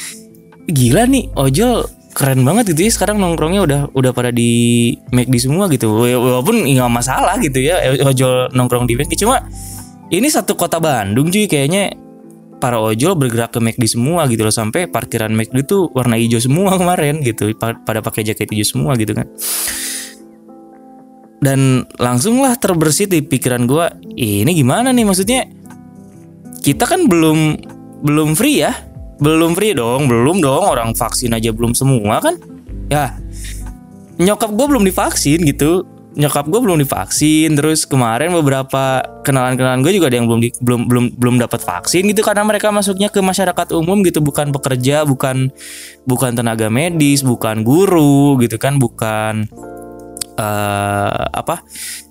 gila 0.71 1.11
nih 1.11 1.35
ojol 1.35 1.83
keren 2.15 2.47
banget 2.47 2.73
gitu 2.73 2.87
ya. 2.87 2.91
Sekarang 2.95 3.19
nongkrongnya 3.19 3.61
udah 3.67 3.81
udah 3.91 4.15
pada 4.15 4.31
di 4.31 4.95
McD 5.11 5.51
semua 5.51 5.67
gitu. 5.67 5.91
Walaupun 5.91 6.63
nggak 6.63 6.93
masalah 6.95 7.35
gitu 7.43 7.59
ya 7.59 7.83
ojol 8.07 8.55
nongkrong 8.55 8.87
di 8.87 8.95
McD 8.95 9.27
cuma 9.27 9.43
ini 10.15 10.31
satu 10.31 10.55
kota 10.55 10.79
Bandung 10.79 11.27
cuy 11.35 11.51
kayaknya 11.51 11.91
para 12.63 12.79
ojol 12.79 13.19
bergerak 13.19 13.51
ke 13.51 13.59
McD 13.59 13.99
semua 13.99 14.31
gitu 14.31 14.47
loh. 14.47 14.55
Sampai 14.55 14.87
parkiran 14.87 15.35
McD 15.35 15.67
tuh 15.67 15.91
warna 15.91 16.15
hijau 16.15 16.39
semua 16.39 16.71
kemarin 16.81 17.19
gitu. 17.27 17.51
Pada 17.59 17.99
pakai 17.99 18.23
jaket 18.23 18.55
hijau 18.55 18.79
semua 18.79 18.95
gitu 18.95 19.11
kan 19.11 19.27
dan 21.43 21.89
langsunglah 21.99 22.57
terbersit 22.57 23.11
di 23.11 23.21
pikiran 23.25 23.67
gue 23.67 23.87
ini 24.19 24.53
gimana 24.55 24.95
nih 24.95 25.05
maksudnya? 25.07 25.43
Kita 26.65 26.89
kan 26.89 27.11
belum 27.11 27.61
belum 28.05 28.37
free 28.37 28.65
ya? 28.65 28.73
Belum 29.21 29.53
free 29.57 29.77
dong 29.77 30.09
belum 30.09 30.41
dong. 30.41 30.63
Orang 30.65 30.97
vaksin 30.97 31.37
aja 31.37 31.53
belum 31.53 31.77
semua 31.77 32.21
kan? 32.21 32.41
Ya 32.89 33.17
nyokap 34.19 34.51
gue 34.55 34.67
belum 34.67 34.85
divaksin 34.87 35.43
gitu. 35.43 35.85
Nyokap 36.15 36.47
gue 36.47 36.61
belum 36.63 36.79
divaksin. 36.79 37.59
Terus 37.59 37.83
kemarin 37.85 38.31
beberapa 38.31 39.03
kenalan-kenalan 39.27 39.83
gue 39.83 39.93
juga 39.99 40.07
ada 40.09 40.17
yang 40.23 40.31
belum 40.31 40.41
di, 40.47 40.49
belum 40.63 40.81
belum 40.87 41.05
belum 41.19 41.37
dapat 41.43 41.61
vaksin 41.61 42.07
gitu. 42.07 42.23
Karena 42.23 42.47
mereka 42.47 42.71
masuknya 42.71 43.11
ke 43.11 43.19
masyarakat 43.19 43.75
umum 43.75 44.01
gitu. 44.07 44.23
Bukan 44.23 44.55
pekerja 44.55 45.03
bukan 45.03 45.51
bukan 46.07 46.31
tenaga 46.39 46.71
medis 46.71 47.27
bukan 47.27 47.67
guru 47.67 48.39
gitu 48.39 48.57
kan. 48.63 48.79
Bukan 48.79 49.51
uh, 50.39 51.25
apa 51.31 51.63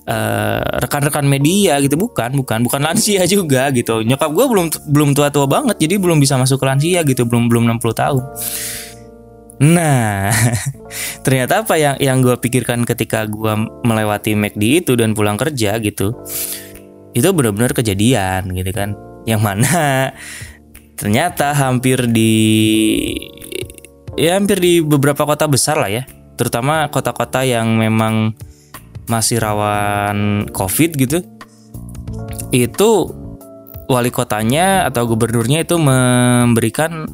uh, 0.08 0.62
rekan-rekan 0.84 1.28
media 1.28 1.80
gitu. 1.84 1.96
Bukan 2.00 2.36
bukan 2.40 2.64
bukan 2.64 2.82
lansia 2.84 3.24
juga 3.34 3.70
gitu. 3.76 4.04
Nyokap 4.04 4.32
gue 4.32 4.46
belum 4.48 4.68
belum 4.90 5.10
tua-tua 5.16 5.46
banget 5.48 5.80
jadi 5.80 6.00
belum 6.00 6.20
bisa 6.20 6.40
masuk 6.40 6.60
ke 6.60 6.66
lansia 6.68 7.02
gitu. 7.04 7.28
Belum 7.28 7.48
belum 7.48 7.68
60 7.78 8.02
tahun. 8.02 8.24
Nah 9.64 10.34
ternyata 11.26 11.64
apa 11.64 11.76
yang 11.80 11.96
yang 12.00 12.18
gue 12.20 12.36
pikirkan 12.40 12.84
ketika 12.88 13.28
gue 13.28 13.54
melewati 13.86 14.36
McD 14.36 14.84
itu 14.84 14.94
dan 15.00 15.16
pulang 15.16 15.40
kerja 15.40 15.80
gitu 15.80 16.12
itu 17.14 17.30
benar-benar 17.30 17.72
kejadian 17.78 18.50
gitu 18.58 18.72
kan. 18.74 18.98
Yang 19.24 19.42
mana 19.42 19.72
ternyata 21.00 21.56
hampir 21.56 22.10
di 22.10 22.34
ya 24.18 24.38
hampir 24.38 24.62
di 24.62 24.82
beberapa 24.82 25.26
kota 25.26 25.50
besar 25.50 25.78
lah 25.78 25.90
ya 25.90 26.06
terutama 26.36 26.90
kota-kota 26.90 27.46
yang 27.46 27.78
memang 27.78 28.34
masih 29.10 29.40
rawan 29.42 30.48
COVID 30.52 30.90
gitu, 30.96 31.18
itu 32.56 32.90
wali 33.92 34.10
kotanya 34.10 34.88
atau 34.88 35.04
gubernurnya 35.06 35.68
itu 35.68 35.76
memberikan 35.76 37.06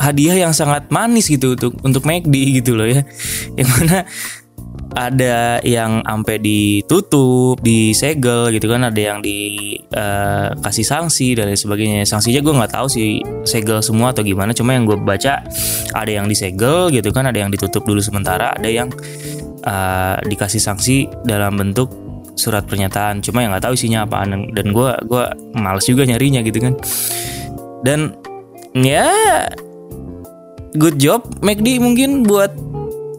hadiah 0.00 0.48
yang 0.48 0.56
sangat 0.56 0.88
manis 0.88 1.28
gitu 1.28 1.52
untuk 1.54 1.76
untuk 1.84 2.02
McD 2.08 2.64
gitu 2.64 2.72
loh 2.72 2.88
ya, 2.88 3.04
yang 3.58 3.68
mana 3.68 4.08
ada 4.94 5.62
yang 5.62 6.02
sampai 6.02 6.42
ditutup, 6.42 7.62
disegel 7.62 8.50
gitu 8.50 8.66
kan, 8.66 8.82
ada 8.90 8.98
yang 8.98 9.22
dikasih 9.22 10.84
uh, 10.84 10.90
sanksi 10.90 11.38
dan 11.38 11.46
lain 11.50 11.58
sebagainya. 11.58 12.02
Sanksinya 12.02 12.42
gue 12.42 12.54
nggak 12.58 12.72
tahu 12.74 12.86
sih 12.90 13.22
segel 13.46 13.78
semua 13.80 14.10
atau 14.10 14.26
gimana, 14.26 14.50
cuma 14.50 14.74
yang 14.74 14.86
gue 14.86 14.98
baca 14.98 15.46
ada 15.94 16.10
yang 16.10 16.26
disegel 16.26 16.90
gitu 16.90 17.14
kan, 17.14 17.30
ada 17.30 17.38
yang 17.38 17.54
ditutup 17.54 17.86
dulu 17.86 18.02
sementara, 18.02 18.54
ada 18.54 18.66
yang 18.66 18.90
uh, 19.62 20.18
dikasih 20.26 20.58
sanksi 20.58 21.06
dalam 21.22 21.54
bentuk 21.54 21.90
surat 22.34 22.64
pernyataan. 22.66 23.22
Cuma 23.22 23.44
yang 23.44 23.54
nggak 23.54 23.70
tahu 23.70 23.74
isinya 23.76 24.08
apaan 24.08 24.50
dan 24.56 24.66
gue 24.72 24.90
gue 25.06 25.24
males 25.54 25.84
juga 25.86 26.02
nyarinya 26.08 26.40
gitu 26.42 26.58
kan. 26.58 26.74
Dan 27.86 28.16
ya 28.74 29.10
good 30.78 30.96
job 30.98 31.26
McD 31.42 31.78
mungkin 31.82 32.24
buat 32.24 32.52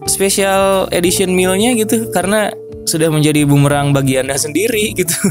special 0.09 0.89
edition 0.89 1.33
mealnya 1.33 1.73
gitu 1.77 2.09
karena 2.09 2.49
sudah 2.85 3.13
menjadi 3.13 3.45
bumerang 3.45 3.93
bagi 3.93 4.17
anda 4.17 4.37
sendiri 4.37 4.93
gitu. 4.97 5.15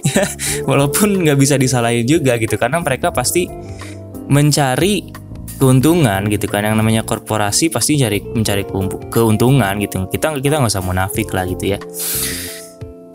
Ya 0.00 0.24
walaupun 0.64 1.24
nggak 1.24 1.38
bisa 1.40 1.60
disalahin 1.60 2.04
juga 2.08 2.36
gitu 2.40 2.56
karena 2.56 2.80
mereka 2.80 3.12
pasti 3.12 3.48
mencari 4.28 5.08
keuntungan 5.60 6.24
gitu 6.28 6.48
kan. 6.48 6.64
Yang 6.64 6.76
namanya 6.80 7.02
korporasi 7.04 7.68
pasti 7.68 8.00
cari 8.00 8.20
mencari 8.20 8.64
keuntungan 9.12 9.76
gitu. 9.80 10.08
Kita 10.08 10.36
kita 10.40 10.60
nggak 10.60 10.72
usah 10.72 10.84
munafik 10.84 11.30
lah 11.36 11.44
gitu 11.48 11.76
ya. 11.76 11.78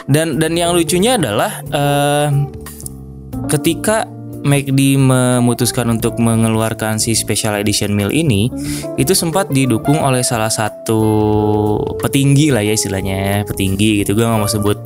Dan 0.05 0.37
dan 0.37 0.53
yang 0.53 0.77
lucunya 0.77 1.17
adalah 1.17 1.61
uh, 1.73 2.29
ketika 3.49 4.05
McD 4.45 5.01
memutuskan 5.01 5.89
untuk 5.89 6.21
mengeluarkan 6.21 7.01
si 7.01 7.17
special 7.17 7.57
edition 7.57 7.97
meal 7.97 8.13
ini 8.13 8.53
itu 8.95 9.17
sempat 9.17 9.49
didukung 9.49 9.97
oleh 9.97 10.21
salah 10.21 10.53
satu 10.53 11.01
petinggi 11.97 12.53
lah 12.53 12.61
ya 12.61 12.77
istilahnya 12.77 13.41
petinggi 13.49 14.05
gitu. 14.05 14.13
Gue 14.13 14.29
nggak 14.29 14.37
mau 14.39 14.47
sebut 14.47 14.77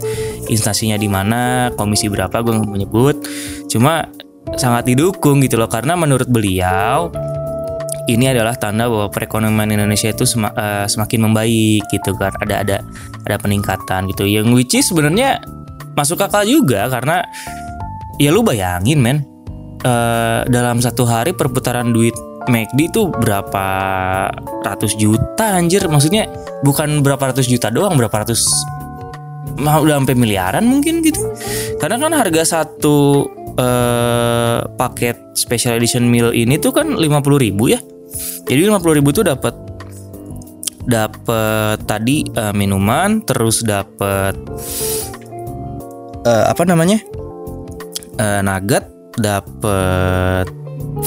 instansinya 0.48 0.96
di 0.96 1.12
mana 1.12 1.70
komisi 1.76 2.08
berapa 2.08 2.40
gue 2.40 2.56
nggak 2.56 2.70
mau 2.72 2.80
nyebut. 2.80 3.16
Cuma 3.68 4.08
sangat 4.56 4.88
didukung 4.88 5.44
gitu 5.44 5.60
loh 5.60 5.68
karena 5.68 6.00
menurut 6.00 6.32
beliau 6.32 7.12
ini 8.10 8.26
adalah 8.26 8.58
tanda 8.58 8.90
bahwa 8.90 9.14
perekonomian 9.14 9.70
Indonesia 9.70 10.10
itu 10.10 10.26
eh, 10.40 10.88
semakin 10.88 11.20
membaik 11.30 11.84
gitu 11.92 12.16
kan. 12.16 12.32
Ada 12.42 12.56
ada 12.64 12.78
ada 13.28 13.36
peningkatan 13.36 14.10
gitu. 14.10 14.24
Yang 14.24 14.48
which 14.56 14.74
is 14.80 14.88
sebenarnya 14.90 15.44
masuk 15.94 16.24
akal 16.24 16.48
juga 16.48 16.88
karena 16.88 17.28
ya 18.18 18.32
lu 18.32 18.40
bayangin 18.42 19.04
men 19.04 19.29
uh, 19.84 20.42
dalam 20.48 20.84
satu 20.84 21.04
hari 21.08 21.32
perputaran 21.36 21.92
duit 21.92 22.16
McD 22.50 22.90
itu 22.90 23.08
berapa 23.12 23.68
ratus 24.66 24.98
juta 24.98 25.60
anjir? 25.60 25.86
Maksudnya 25.86 26.28
bukan 26.66 27.06
berapa 27.06 27.32
ratus 27.32 27.46
juta 27.46 27.70
doang 27.70 27.96
berapa 27.96 28.26
ratus 28.26 28.44
mau 29.60 29.84
udah 29.84 30.00
sampai 30.00 30.16
miliaran 30.16 30.64
mungkin 30.64 31.04
gitu. 31.04 31.20
Karena 31.78 32.00
kan 32.00 32.16
harga 32.16 32.44
satu 32.48 33.28
uh, 33.60 34.60
paket 34.80 35.36
special 35.36 35.76
edition 35.78 36.08
meal 36.08 36.32
ini 36.32 36.56
tuh 36.58 36.72
kan 36.72 36.96
50 36.96 37.06
ribu 37.38 37.70
ya. 37.70 37.80
Jadi 38.48 38.66
50 38.66 38.98
ribu 38.98 39.12
tuh 39.12 39.28
dapat 39.28 39.54
dapat 40.90 41.78
tadi 41.86 42.26
uh, 42.34 42.56
minuman 42.56 43.22
terus 43.22 43.62
dapat 43.62 44.34
uh, 46.24 46.46
apa 46.50 46.64
namanya? 46.66 46.98
Uh, 48.20 48.44
nugget 48.44 48.99
dapat 49.18 50.52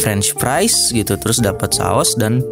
french 0.01 0.35
fries 0.41 0.91
gitu 0.91 1.15
terus 1.21 1.39
dapat 1.39 1.71
saus 1.77 2.17
dan 2.19 2.43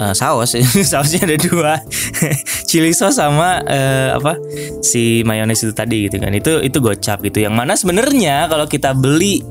uh, 0.00 0.14
saus 0.16 0.56
sausnya 0.92 1.28
ada 1.28 1.36
dua. 1.38 1.72
Chili 2.68 2.90
sauce 2.96 3.20
sama 3.20 3.60
uh, 3.62 4.18
apa 4.18 4.38
si 4.80 5.22
mayones 5.22 5.62
itu 5.62 5.72
tadi 5.74 6.08
gitu 6.08 6.18
kan. 6.18 6.32
Itu 6.32 6.62
itu 6.64 6.78
gocap 6.82 7.22
gitu. 7.22 7.44
Yang 7.44 7.54
mana 7.54 7.72
sebenarnya 7.78 8.48
kalau 8.48 8.66
kita 8.66 8.96
beli 8.96 9.44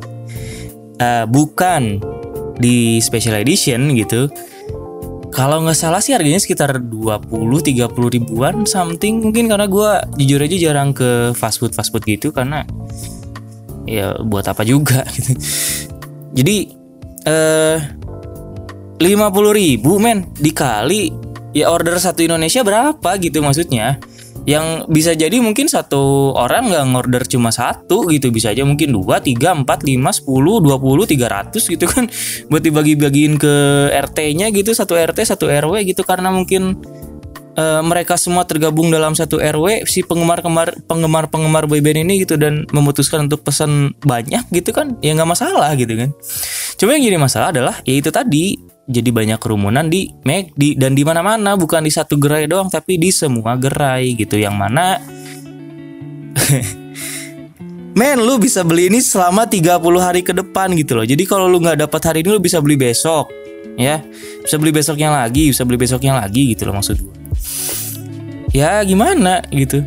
uh, 0.99 1.25
bukan 1.29 2.01
di 2.61 3.01
special 3.01 3.41
edition 3.41 3.97
gitu 3.97 4.29
kalau 5.31 5.63
nggak 5.63 5.79
salah 5.79 6.03
sih 6.03 6.11
harganya 6.11 6.37
sekitar 6.43 6.75
20-30 6.83 7.87
ribuan 7.87 8.67
something. 8.67 9.23
Mungkin 9.23 9.47
karena 9.47 9.65
gue 9.65 9.89
jujur 10.19 10.43
aja 10.43 10.57
jarang 10.59 10.91
ke 10.91 11.31
fast 11.33 11.63
food 11.63 11.71
fast 11.71 11.95
food 11.95 12.03
gitu 12.03 12.35
karena 12.35 12.67
ya 13.85 14.17
buat 14.21 14.45
apa 14.47 14.61
juga 14.65 15.05
gitu. 15.15 15.33
Jadi 16.31 16.57
eh 17.25 17.77
lima 19.01 19.33
puluh 19.33 19.57
ribu 19.57 19.97
men 19.97 20.29
dikali 20.37 21.09
ya 21.51 21.73
order 21.73 21.97
satu 21.97 22.21
Indonesia 22.23 22.61
berapa 22.61 23.09
gitu 23.19 23.41
maksudnya. 23.41 23.97
Yang 24.41 24.89
bisa 24.89 25.13
jadi 25.13 25.37
mungkin 25.37 25.69
satu 25.69 26.33
orang 26.33 26.73
nggak 26.73 26.85
ngorder 26.89 27.23
cuma 27.29 27.53
satu 27.53 28.09
gitu. 28.09 28.33
Bisa 28.33 28.49
aja 28.49 28.65
mungkin 28.65 28.89
dua 28.89 29.21
tiga 29.21 29.53
empat 29.53 29.85
lima 29.85 30.09
sepuluh 30.09 30.57
dua 30.57 30.81
puluh 30.81 31.05
tiga 31.05 31.29
ratus 31.29 31.69
gitu 31.69 31.85
kan. 31.85 32.09
Buat 32.49 32.65
dibagi-bagiin 32.65 33.37
ke 33.37 33.53
RT-nya 33.93 34.49
gitu 34.49 34.73
satu 34.73 34.97
RT 34.97 35.29
satu 35.29 35.45
RW 35.45 35.85
gitu. 35.85 36.01
Karena 36.01 36.33
mungkin 36.33 36.73
uh, 37.57 37.81
mereka 37.83 38.15
semua 38.15 38.45
tergabung 38.47 38.91
dalam 38.91 39.15
satu 39.17 39.39
RW 39.41 39.87
si 39.87 40.05
penggemar 40.05 40.43
penggemar 40.43 40.75
penggemar 40.85 41.25
penggemar 41.27 41.63
boyband 41.67 42.05
ini 42.07 42.23
gitu 42.23 42.37
dan 42.39 42.67
memutuskan 42.71 43.27
untuk 43.27 43.43
pesan 43.43 43.95
banyak 44.03 44.47
gitu 44.51 44.71
kan 44.71 44.95
ya 45.03 45.15
nggak 45.15 45.29
masalah 45.29 45.73
gitu 45.75 45.95
kan 45.95 46.09
Cuma 46.79 46.97
yang 46.97 47.13
jadi 47.13 47.19
masalah 47.21 47.47
adalah 47.53 47.75
ya 47.85 47.93
itu 47.93 48.09
tadi 48.09 48.57
jadi 48.89 49.09
banyak 49.13 49.39
kerumunan 49.39 49.85
di 49.87 50.09
McD 50.25 50.75
dan 50.75 50.97
di 50.97 51.05
mana-mana 51.05 51.53
bukan 51.55 51.85
di 51.85 51.93
satu 51.93 52.17
gerai 52.17 52.49
doang 52.49 52.67
tapi 52.67 52.97
di 52.97 53.13
semua 53.13 53.55
gerai 53.55 54.17
gitu 54.17 54.35
yang 54.35 54.57
mana 54.57 54.97
Men, 57.91 58.23
lu 58.23 58.39
bisa 58.39 58.63
beli 58.63 58.87
ini 58.87 59.03
selama 59.03 59.43
30 59.43 59.83
hari 59.99 60.23
ke 60.23 60.31
depan 60.31 60.71
gitu 60.79 60.95
loh. 60.95 61.03
Jadi 61.03 61.27
kalau 61.27 61.51
lu 61.51 61.59
nggak 61.59 61.83
dapat 61.83 62.01
hari 62.07 62.23
ini 62.23 62.31
lu 62.31 62.39
bisa 62.39 62.63
beli 62.63 62.79
besok. 62.79 63.27
Ya. 63.75 63.99
Bisa 64.39 64.55
beli 64.55 64.71
besoknya 64.71 65.11
lagi, 65.11 65.51
bisa 65.51 65.67
beli 65.67 65.75
besoknya 65.75 66.15
lagi 66.15 66.55
gitu 66.55 66.71
loh 66.71 66.79
maksud 66.79 66.95
gue. 67.03 67.20
Ya 68.51 68.83
gimana 68.83 69.43
gitu. 69.51 69.83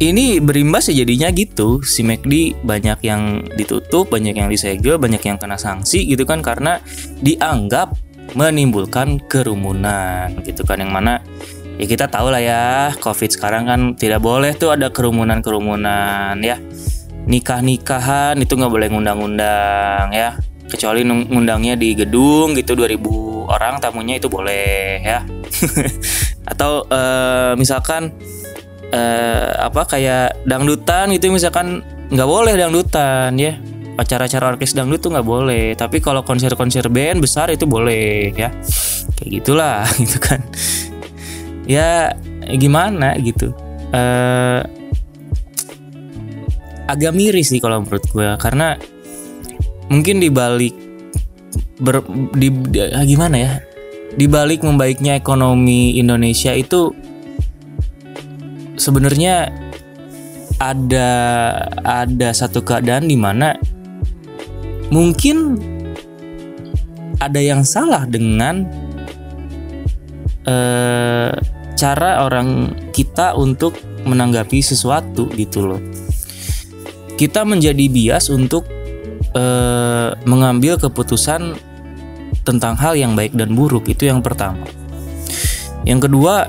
Ini 0.00 0.42
berimbas 0.42 0.90
ya 0.90 1.04
jadinya 1.04 1.30
gitu. 1.30 1.80
Si 1.86 2.02
McD 2.02 2.58
banyak 2.66 2.98
yang 3.06 3.46
ditutup, 3.54 4.10
banyak 4.10 4.34
yang 4.34 4.50
disegel, 4.50 4.98
banyak 4.98 5.22
yang 5.22 5.38
kena 5.38 5.54
sanksi 5.54 6.02
gitu 6.08 6.26
kan 6.26 6.42
karena 6.42 6.82
dianggap 7.22 7.94
menimbulkan 8.34 9.22
kerumunan 9.30 10.32
gitu 10.42 10.66
kan 10.66 10.82
yang 10.82 10.90
mana 10.90 11.22
ya 11.76 11.86
kita 11.86 12.06
tahu 12.08 12.32
lah 12.32 12.42
ya 12.42 12.62
covid 12.98 13.30
sekarang 13.30 13.68
kan 13.68 13.80
tidak 13.94 14.22
boleh 14.22 14.56
tuh 14.56 14.74
ada 14.74 14.90
kerumunan 14.90 15.42
kerumunan 15.42 16.34
ya 16.40 16.58
nikah 17.28 17.60
nikahan 17.60 18.38
itu 18.38 18.56
nggak 18.56 18.72
boleh 18.72 18.88
ngundang-undang 18.90 20.08
ya 20.10 20.38
kecuali 20.68 21.04
ngundangnya 21.04 21.76
di 21.76 21.92
gedung 21.92 22.56
gitu 22.56 22.72
2000 22.74 23.50
orang 23.50 23.78
tamunya 23.80 24.16
itu 24.16 24.28
boleh 24.32 25.00
ya. 25.04 25.20
Atau 26.50 26.88
uh, 26.88 27.52
misalkan 27.56 28.12
uh, 28.92 29.68
apa 29.68 29.84
kayak 29.84 30.44
dangdutan 30.48 31.12
gitu 31.12 31.28
misalkan 31.32 31.84
nggak 32.08 32.28
boleh 32.28 32.54
dangdutan 32.56 33.36
ya. 33.36 33.56
Acara-acara 33.94 34.58
orkes 34.58 34.74
dangdut 34.74 34.98
tuh 35.06 35.14
nggak 35.14 35.28
boleh 35.28 35.78
tapi 35.78 36.02
kalau 36.02 36.26
konser-konser 36.26 36.90
band 36.90 37.22
besar 37.22 37.52
itu 37.52 37.68
boleh 37.68 38.34
ya. 38.34 38.50
Kayak 39.14 39.30
gitulah 39.40 39.84
gitu 40.02 40.18
kan. 40.18 40.40
Ya 41.68 42.16
gimana 42.58 43.14
gitu. 43.20 43.54
Uh, 43.94 44.64
agak 46.84 47.16
miris 47.16 47.48
sih 47.48 47.60
kalau 47.62 47.80
menurut 47.80 48.04
gue 48.12 48.28
karena 48.36 48.76
mungkin 49.88 50.20
dibalik 50.20 50.74
ber, 51.80 52.04
di, 52.36 52.48
di 52.50 52.78
gimana 53.04 53.36
ya 53.36 53.52
dibalik 54.14 54.62
membaiknya 54.62 55.18
ekonomi 55.18 55.98
Indonesia 55.98 56.54
itu 56.54 56.94
sebenarnya 58.78 59.50
ada 60.62 61.10
ada 61.82 62.28
satu 62.30 62.62
keadaan 62.62 63.10
di 63.10 63.18
mana 63.18 63.58
mungkin 64.94 65.58
ada 67.18 67.40
yang 67.42 67.66
salah 67.66 68.06
dengan 68.06 68.68
uh, 70.46 71.32
cara 71.74 72.22
orang 72.22 72.76
kita 72.94 73.34
untuk 73.34 73.74
menanggapi 74.04 74.60
sesuatu 74.60 75.26
gitu 75.34 75.74
loh. 75.74 75.82
Kita 77.14 77.46
menjadi 77.46 77.88
bias 77.88 78.28
untuk 78.28 78.66
uh, 79.34 80.14
mengambil 80.24 80.78
keputusan 80.80 81.58
tentang 82.46 82.74
hal 82.78 82.94
yang 82.94 83.12
baik 83.18 83.34
dan 83.34 83.52
buruk 83.52 83.86
itu 83.90 84.08
yang 84.08 84.24
pertama. 84.24 84.64
Yang 85.84 86.08
kedua, 86.08 86.48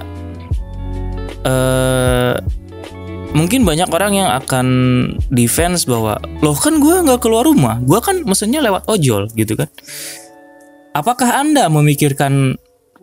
uh, 1.44 2.36
mungkin 3.36 3.68
banyak 3.68 3.90
orang 3.92 4.14
yang 4.16 4.30
akan 4.32 4.68
defense 5.28 5.84
bahwa 5.84 6.16
loh 6.40 6.56
kan 6.56 6.80
gue 6.80 6.96
nggak 7.04 7.20
keluar 7.20 7.44
rumah, 7.44 7.82
gue 7.84 8.00
kan 8.00 8.24
mesennya 8.24 8.64
lewat 8.64 8.88
ojol 8.88 9.28
gitu 9.36 9.60
kan. 9.60 9.68
Apakah 10.96 11.44
anda 11.44 11.68
memikirkan 11.68 12.56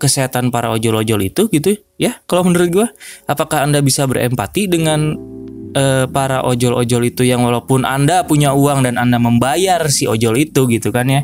kesehatan 0.03 0.51
para 0.51 0.67
ojol-ojol 0.75 1.31
itu 1.31 1.47
gitu 1.47 1.79
ya 1.95 2.19
kalau 2.27 2.43
menurut 2.43 2.69
gue 2.75 2.87
apakah 3.31 3.62
anda 3.62 3.79
bisa 3.79 4.03
berempati 4.03 4.67
dengan 4.67 5.15
uh, 5.76 6.05
para 6.09 6.45
ojol-ojol 6.45 7.02
itu 7.09 7.23
yang 7.26 7.45
walaupun 7.45 7.85
anda 7.85 8.25
punya 8.25 8.52
uang 8.57 8.85
dan 8.87 8.96
anda 8.96 9.16
membayar 9.16 9.83
si 9.88 10.09
ojol 10.09 10.38
itu 10.40 10.68
gitu 10.68 10.88
kan 10.92 11.09
ya. 11.09 11.23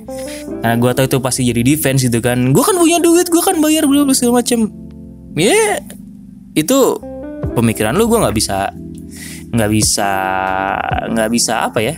Karena 0.61 0.77
gue 0.77 0.91
tahu 0.93 1.07
itu 1.07 1.19
pasti 1.23 1.43
jadi 1.49 1.63
defense 1.63 2.05
gitu 2.09 2.21
kan. 2.21 2.53
Gue 2.53 2.65
kan 2.65 2.77
punya 2.77 2.99
duit 3.01 3.29
gue 3.29 3.43
kan 3.43 3.61
bayar 3.61 3.85
belum 3.87 4.11
segala 4.13 4.43
macam 4.43 4.69
ya 5.39 5.55
yeah, 5.55 5.79
itu 6.59 6.99
pemikiran 7.55 7.95
lu 7.95 8.11
gue 8.11 8.19
nggak 8.19 8.35
bisa 8.35 8.75
nggak 9.55 9.71
bisa 9.71 10.11
nggak 11.09 11.31
bisa 11.31 11.55
apa 11.69 11.79
ya? 11.81 11.95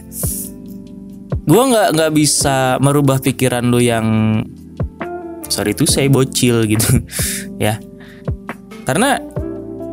Gue 1.47 1.63
nggak 1.67 1.89
nggak 1.99 2.13
bisa 2.15 2.79
merubah 2.79 3.19
pikiran 3.19 3.67
lu 3.67 3.83
yang 3.83 4.07
sorry 5.51 5.75
itu 5.75 5.85
saya 5.85 6.07
bocil 6.07 6.63
gitu 6.67 7.03
ya. 7.67 7.83
Karena 8.87 9.19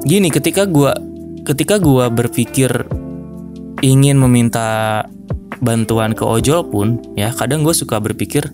gini 0.05 0.29
ketika 0.29 0.63
gua 0.63 0.93
ketika 1.47 1.79
gua 1.79 2.12
berpikir 2.12 2.91
ingin 3.79 4.19
meminta 4.19 5.07
bantuan 5.63 6.12
ke 6.12 6.27
ojol 6.27 6.67
pun 6.67 7.01
ya 7.15 7.33
kadang 7.33 7.65
gue 7.65 7.73
suka 7.73 7.97
berpikir 7.97 8.51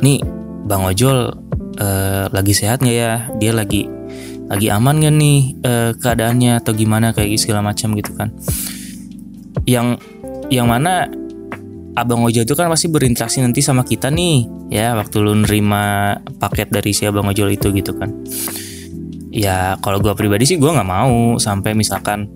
nih 0.00 0.22
bang 0.64 0.82
ojol 0.84 1.32
uh, 1.78 2.24
lagi 2.30 2.52
sehat 2.54 2.80
nggak 2.82 2.96
ya? 2.96 3.12
Dia 3.38 3.52
lagi 3.54 3.88
lagi 4.50 4.68
aman 4.68 5.00
gak 5.00 5.14
nih 5.16 5.38
uh, 5.64 5.90
keadaannya? 5.96 6.60
Atau 6.60 6.76
gimana? 6.76 7.16
Kayak 7.16 7.40
segala 7.40 7.64
macam 7.64 7.94
gitu 7.96 8.12
kan. 8.14 8.34
Yang 9.64 10.02
yang 10.52 10.68
mana 10.68 11.08
abang 11.96 12.24
ojol 12.24 12.44
itu 12.44 12.56
kan 12.56 12.72
pasti 12.72 12.88
berinteraksi 12.88 13.44
nanti 13.44 13.60
sama 13.60 13.84
kita 13.84 14.08
nih 14.08 14.48
ya 14.72 14.96
waktu 14.96 15.20
lu 15.20 15.44
nerima 15.44 16.16
paket 16.40 16.72
dari 16.72 16.96
si 16.96 17.04
abang 17.04 17.28
ojol 17.28 17.52
itu 17.52 17.68
gitu 17.68 17.92
kan 17.92 18.08
ya 19.32 19.80
kalau 19.80 19.98
gue 19.98 20.12
pribadi 20.12 20.44
sih 20.44 20.60
gue 20.60 20.68
nggak 20.68 20.86
mau 20.86 21.40
sampai 21.40 21.72
misalkan 21.72 22.28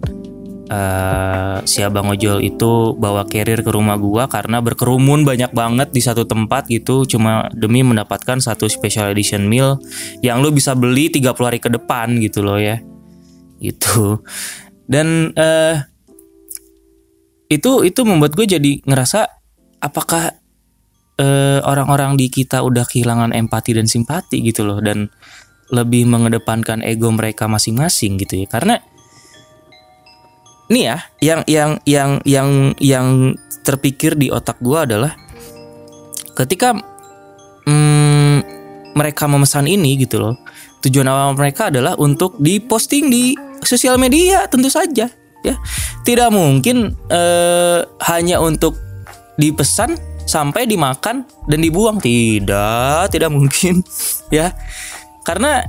uh, 0.72 1.60
si 1.68 1.84
abang 1.84 2.08
ojol 2.10 2.42
itu 2.42 2.96
bawa 2.96 3.28
carrier 3.28 3.60
ke 3.62 3.70
rumah 3.70 4.00
gue 4.00 4.24
karena 4.26 4.58
berkerumun 4.64 5.22
banyak 5.22 5.52
banget 5.52 5.92
di 5.92 6.00
satu 6.02 6.24
tempat 6.24 6.66
gitu 6.72 7.04
cuma 7.06 7.52
demi 7.52 7.84
mendapatkan 7.84 8.40
satu 8.40 8.66
special 8.66 9.12
edition 9.12 9.46
meal 9.46 9.78
yang 10.24 10.40
lu 10.40 10.50
bisa 10.50 10.72
beli 10.74 11.12
30 11.12 11.36
hari 11.36 11.60
ke 11.60 11.68
depan 11.70 12.16
gitu 12.18 12.42
loh 12.42 12.58
ya. 12.58 12.80
Gitu. 13.60 14.20
Dan 14.86 15.32
uh, 15.34 15.76
itu 17.46 17.86
itu 17.86 18.00
membuat 18.02 18.34
gue 18.34 18.46
jadi 18.46 18.82
ngerasa 18.82 19.30
apakah 19.78 20.34
eh, 21.16 21.60
orang-orang 21.62 22.18
di 22.18 22.26
kita 22.26 22.60
udah 22.60 22.82
kehilangan 22.82 23.30
empati 23.30 23.76
dan 23.76 23.86
simpati 23.86 24.42
gitu 24.42 24.66
loh. 24.66 24.82
Dan 24.82 25.06
lebih 25.72 26.06
mengedepankan 26.06 26.82
ego 26.82 27.10
mereka 27.10 27.50
masing-masing 27.50 28.18
gitu 28.22 28.44
ya. 28.44 28.46
Karena 28.46 28.76
nih 30.66 30.82
ya 30.82 30.96
yang 31.22 31.40
yang 31.46 31.70
yang 31.86 32.10
yang 32.26 32.48
yang 32.82 33.06
terpikir 33.62 34.18
di 34.18 34.30
otak 34.30 34.58
gue 34.58 34.78
adalah 34.78 35.14
ketika 36.34 36.74
hmm, 37.66 38.38
mereka 38.94 39.30
memesan 39.30 39.70
ini 39.70 39.94
gitu 39.98 40.18
loh 40.22 40.34
tujuan 40.86 41.06
awal 41.10 41.34
mereka 41.34 41.70
adalah 41.70 41.98
untuk 41.98 42.38
diposting 42.38 43.10
di 43.10 43.34
sosial 43.62 43.98
media 43.98 44.46
tentu 44.46 44.70
saja 44.70 45.10
ya. 45.46 45.54
Tidak 46.06 46.30
mungkin 46.30 46.94
uh, 47.10 47.80
hanya 48.10 48.38
untuk 48.42 48.78
dipesan 49.38 49.98
sampai 50.26 50.66
dimakan 50.66 51.26
dan 51.46 51.58
dibuang. 51.62 51.98
Tidak 52.02 53.10
tidak 53.10 53.30
mungkin 53.30 53.82
ya 54.34 54.54
karena 55.26 55.66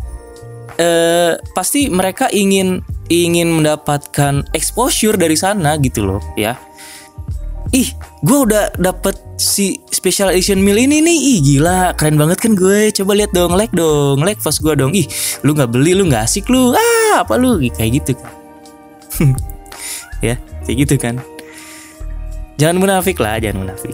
eh, 0.78 1.34
pasti 1.58 1.90
mereka 1.90 2.30
ingin 2.30 2.86
ingin 3.10 3.50
mendapatkan 3.50 4.46
exposure 4.54 5.18
dari 5.18 5.34
sana 5.34 5.76
gitu 5.82 6.06
loh 6.06 6.22
ya. 6.38 6.54
Ih 7.76 7.92
gue 8.24 8.38
udah 8.48 8.80
dapet 8.80 9.20
si 9.36 9.84
special 9.92 10.32
edition 10.32 10.64
meal 10.64 10.80
ini 10.80 11.04
nih. 11.04 11.18
Ih 11.36 11.40
gila 11.44 11.98
keren 12.00 12.16
banget 12.16 12.40
kan 12.40 12.54
gue. 12.56 12.94
Coba 12.96 13.12
lihat 13.18 13.36
dong 13.36 13.58
like 13.58 13.74
dong 13.76 14.24
like 14.24 14.40
post 14.40 14.64
gue 14.64 14.72
dong. 14.78 14.96
Ih 14.96 15.10
lu 15.44 15.52
nggak 15.52 15.74
beli 15.74 15.98
lu 15.98 16.08
nggak 16.08 16.24
asik 16.24 16.48
lu. 16.48 16.72
Ah 16.72 17.26
apa 17.26 17.36
lu? 17.36 17.60
Kayak 17.74 18.04
gitu. 18.04 18.14
Ya 20.18 20.34
kayak 20.66 20.78
gitu 20.82 20.96
kan. 20.98 21.22
Jangan 22.58 22.82
munafik 22.82 23.22
lah 23.22 23.38
jangan 23.38 23.70
munafik. 23.70 23.94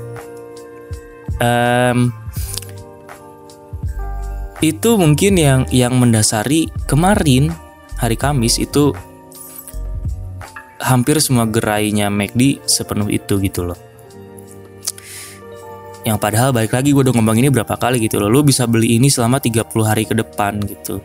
Um, 1.44 2.16
itu 4.64 4.96
mungkin 4.96 5.36
yang 5.36 5.62
yang 5.68 6.00
mendasari 6.00 6.72
kemarin 6.88 7.52
hari 8.00 8.16
Kamis 8.16 8.64
itu 8.64 8.96
hampir 10.80 11.20
semua 11.20 11.44
gerainya 11.44 12.08
McD 12.08 12.64
sepenuh 12.64 13.12
itu 13.12 13.40
gitu 13.44 13.68
loh. 13.68 13.80
Yang 16.04 16.20
padahal 16.20 16.52
balik 16.52 16.76
lagi 16.76 16.92
gue 16.92 17.00
udah 17.00 17.16
ngomong 17.16 17.40
ini 17.40 17.48
berapa 17.48 17.80
kali 17.80 18.04
gitu 18.04 18.20
loh. 18.20 18.28
Lu 18.28 18.44
bisa 18.44 18.68
beli 18.68 19.00
ini 19.00 19.08
selama 19.08 19.40
30 19.40 19.64
hari 19.88 20.04
ke 20.04 20.12
depan 20.12 20.60
gitu. 20.68 21.00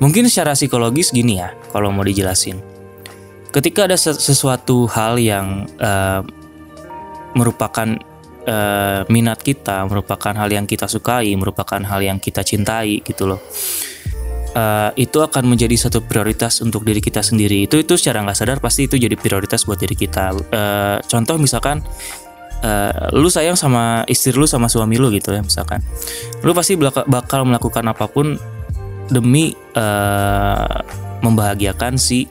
Mungkin 0.00 0.28
secara 0.28 0.52
psikologis 0.52 1.12
gini 1.12 1.40
ya 1.40 1.56
kalau 1.72 1.88
mau 1.92 2.04
dijelasin. 2.04 2.60
Ketika 3.50 3.88
ada 3.88 3.96
sesuatu 3.96 4.86
hal 4.86 5.16
yang 5.18 5.66
uh, 5.80 6.22
merupakan 7.34 7.98
uh, 8.46 9.04
minat 9.12 9.40
kita, 9.40 9.84
merupakan 9.88 10.32
hal 10.36 10.48
yang 10.48 10.64
kita 10.64 10.86
sukai, 10.86 11.32
merupakan 11.36 11.80
hal 11.80 12.00
yang 12.00 12.18
kita 12.22 12.44
cintai 12.44 13.00
gitu 13.04 13.28
loh. 13.28 13.40
Uh, 14.50 14.90
itu 14.98 15.22
akan 15.22 15.46
menjadi 15.46 15.78
satu 15.78 16.02
prioritas 16.02 16.58
untuk 16.58 16.82
diri 16.82 16.98
kita 16.98 17.22
sendiri. 17.22 17.70
Itu 17.70 17.78
itu 17.78 17.94
secara 17.94 18.26
nggak 18.26 18.38
sadar 18.38 18.58
pasti 18.58 18.90
itu 18.90 18.98
jadi 18.98 19.14
prioritas 19.14 19.62
buat 19.62 19.78
diri 19.78 19.94
kita. 19.94 20.34
Uh, 20.50 20.98
contoh 21.06 21.38
misalkan 21.38 21.86
uh, 22.66 23.14
lu 23.14 23.30
sayang 23.30 23.54
sama 23.54 24.02
istri 24.10 24.34
lu 24.34 24.50
sama 24.50 24.66
suami 24.66 24.98
lu 24.98 25.06
gitu 25.14 25.30
ya 25.30 25.38
misalkan, 25.38 25.78
lu 26.42 26.50
pasti 26.50 26.74
bakal 27.06 27.46
melakukan 27.46 27.84
apa 27.86 28.10
pun 28.10 28.34
demi 29.06 29.54
uh, 29.74 30.82
membahagiakan 31.20 31.94
si 31.94 32.26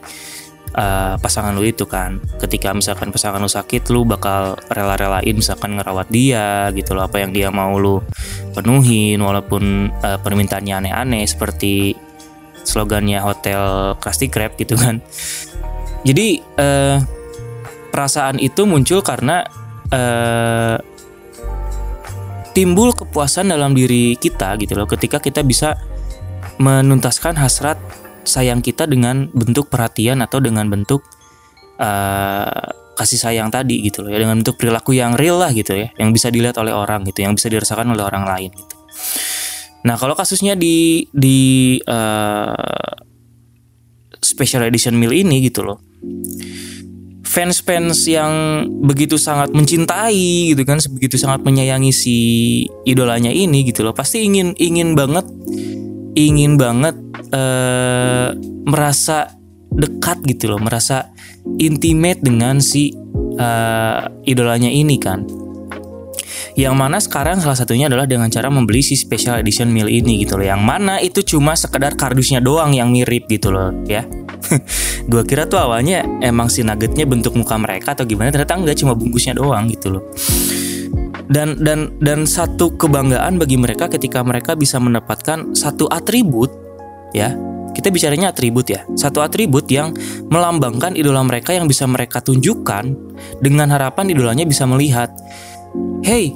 uh, 0.76 1.16
pasangan 1.18 1.56
lu 1.56 1.66
itu 1.66 1.86
kan. 1.88 2.20
Ketika 2.38 2.74
misalkan 2.76 3.10
pasangan 3.10 3.42
lu 3.42 3.50
sakit 3.50 3.90
lu 3.90 4.06
bakal 4.06 4.58
rela-relain 4.70 5.34
misalkan 5.34 5.78
ngerawat 5.78 6.08
dia 6.12 6.70
gitu 6.76 6.94
loh 6.94 7.06
apa 7.06 7.22
yang 7.22 7.32
dia 7.32 7.50
mau 7.50 7.78
lu 7.78 8.04
penuhin 8.54 9.22
walaupun 9.22 9.94
uh, 10.04 10.20
permintaannya 10.20 10.74
aneh-aneh 10.86 11.26
seperti 11.26 11.96
slogannya 12.66 13.24
hotel 13.24 13.96
Krusty 13.98 14.30
Krab 14.30 14.54
gitu 14.60 14.78
kan. 14.78 15.02
Jadi 16.06 16.40
uh, 16.60 16.98
perasaan 17.90 18.40
itu 18.40 18.64
muncul 18.64 19.02
karena 19.02 19.44
uh, 19.92 20.78
timbul 22.54 22.92
kepuasan 22.92 23.52
dalam 23.54 23.72
diri 23.72 24.18
kita 24.18 24.58
gitu 24.60 24.76
loh 24.76 24.90
ketika 24.90 25.22
kita 25.22 25.46
bisa 25.46 25.80
menuntaskan 26.60 27.40
hasrat 27.40 27.80
sayang 28.30 28.62
kita 28.62 28.86
dengan 28.86 29.28
bentuk 29.34 29.74
perhatian 29.74 30.22
atau 30.22 30.38
dengan 30.38 30.70
bentuk 30.70 31.02
uh, 31.82 32.70
kasih 32.94 33.18
sayang 33.18 33.50
tadi 33.50 33.82
gitu 33.82 34.06
loh 34.06 34.14
ya. 34.14 34.22
Dengan 34.22 34.40
bentuk 34.40 34.62
perilaku 34.62 34.94
yang 34.94 35.18
real 35.18 35.42
lah 35.42 35.50
gitu 35.50 35.74
ya. 35.74 35.90
Yang 35.98 36.10
bisa 36.22 36.28
dilihat 36.30 36.56
oleh 36.62 36.72
orang 36.72 37.04
gitu 37.10 37.26
yang 37.26 37.34
bisa 37.34 37.50
dirasakan 37.50 37.92
oleh 37.92 38.06
orang 38.06 38.30
lain 38.30 38.52
gitu. 38.54 38.76
Nah 39.90 39.96
kalau 39.96 40.14
kasusnya 40.14 40.54
di 40.60 41.08
di 41.10 41.80
uh, 41.88 42.94
special 44.20 44.68
edition 44.68 44.96
meal 45.00 45.16
ini 45.16 45.44
gitu 45.48 45.64
loh. 45.64 45.80
Fans-fans 47.30 48.10
yang 48.10 48.66
begitu 48.82 49.22
sangat 49.22 49.54
mencintai 49.54 50.50
gitu 50.50 50.66
kan 50.66 50.82
begitu 50.98 51.22
sangat 51.22 51.46
menyayangi 51.46 51.94
si 51.94 52.18
idolanya 52.90 53.30
ini 53.30 53.62
gitu 53.70 53.86
loh 53.86 53.94
pasti 53.94 54.26
ingin 54.26 54.58
ingin 54.58 54.98
banget 54.98 55.30
ingin 56.18 56.58
banget 56.58 56.96
uh, 57.34 58.34
merasa 58.66 59.34
dekat 59.70 60.22
gitu 60.26 60.52
loh, 60.52 60.62
merasa 60.62 61.14
intimate 61.62 62.22
dengan 62.22 62.60
si 62.60 62.94
uh, 63.40 64.02
idolanya 64.26 64.70
ini 64.70 64.98
kan. 64.98 65.26
Yang 66.58 66.76
mana 66.76 66.98
sekarang 67.00 67.40
salah 67.40 67.56
satunya 67.56 67.88
adalah 67.88 68.04
dengan 68.04 68.28
cara 68.28 68.52
membeli 68.52 68.84
si 68.84 69.00
special 69.00 69.40
edition 69.40 69.72
meal 69.72 69.88
ini 69.88 70.28
gitu 70.28 70.36
loh. 70.36 70.44
Yang 70.44 70.62
mana 70.62 71.00
itu 71.00 71.24
cuma 71.24 71.56
sekedar 71.56 71.96
kardusnya 71.96 72.44
doang 72.44 72.76
yang 72.76 72.92
mirip 72.92 73.32
gitu 73.32 73.54
loh 73.54 73.72
ya. 73.88 74.04
Gua 75.12 75.24
kira 75.24 75.48
tuh 75.48 75.62
awalnya 75.62 76.04
emang 76.20 76.52
si 76.52 76.66
nuggetnya 76.66 77.08
bentuk 77.08 77.38
muka 77.38 77.56
mereka 77.56 77.96
atau 77.96 78.04
gimana 78.04 78.34
ternyata 78.34 78.60
enggak 78.60 78.78
cuma 78.82 78.96
bungkusnya 78.96 79.36
doang 79.36 79.68
gitu 79.72 80.00
loh 80.00 80.04
dan 81.30 81.62
dan 81.62 81.94
dan 82.02 82.26
satu 82.26 82.74
kebanggaan 82.74 83.38
bagi 83.38 83.56
mereka 83.56 83.86
ketika 83.86 84.26
mereka 84.26 84.58
bisa 84.58 84.82
mendapatkan 84.82 85.54
satu 85.54 85.86
atribut 85.88 86.50
ya. 87.14 87.38
Kita 87.70 87.94
bicaranya 87.94 88.34
atribut 88.34 88.66
ya. 88.68 88.84
Satu 88.98 89.22
atribut 89.22 89.70
yang 89.70 89.94
melambangkan 90.28 90.98
idola 90.98 91.22
mereka 91.22 91.54
yang 91.54 91.70
bisa 91.70 91.86
mereka 91.86 92.20
tunjukkan 92.20 92.92
dengan 93.40 93.70
harapan 93.72 94.10
idolanya 94.10 94.44
bisa 94.44 94.66
melihat 94.66 95.14
hey 96.02 96.34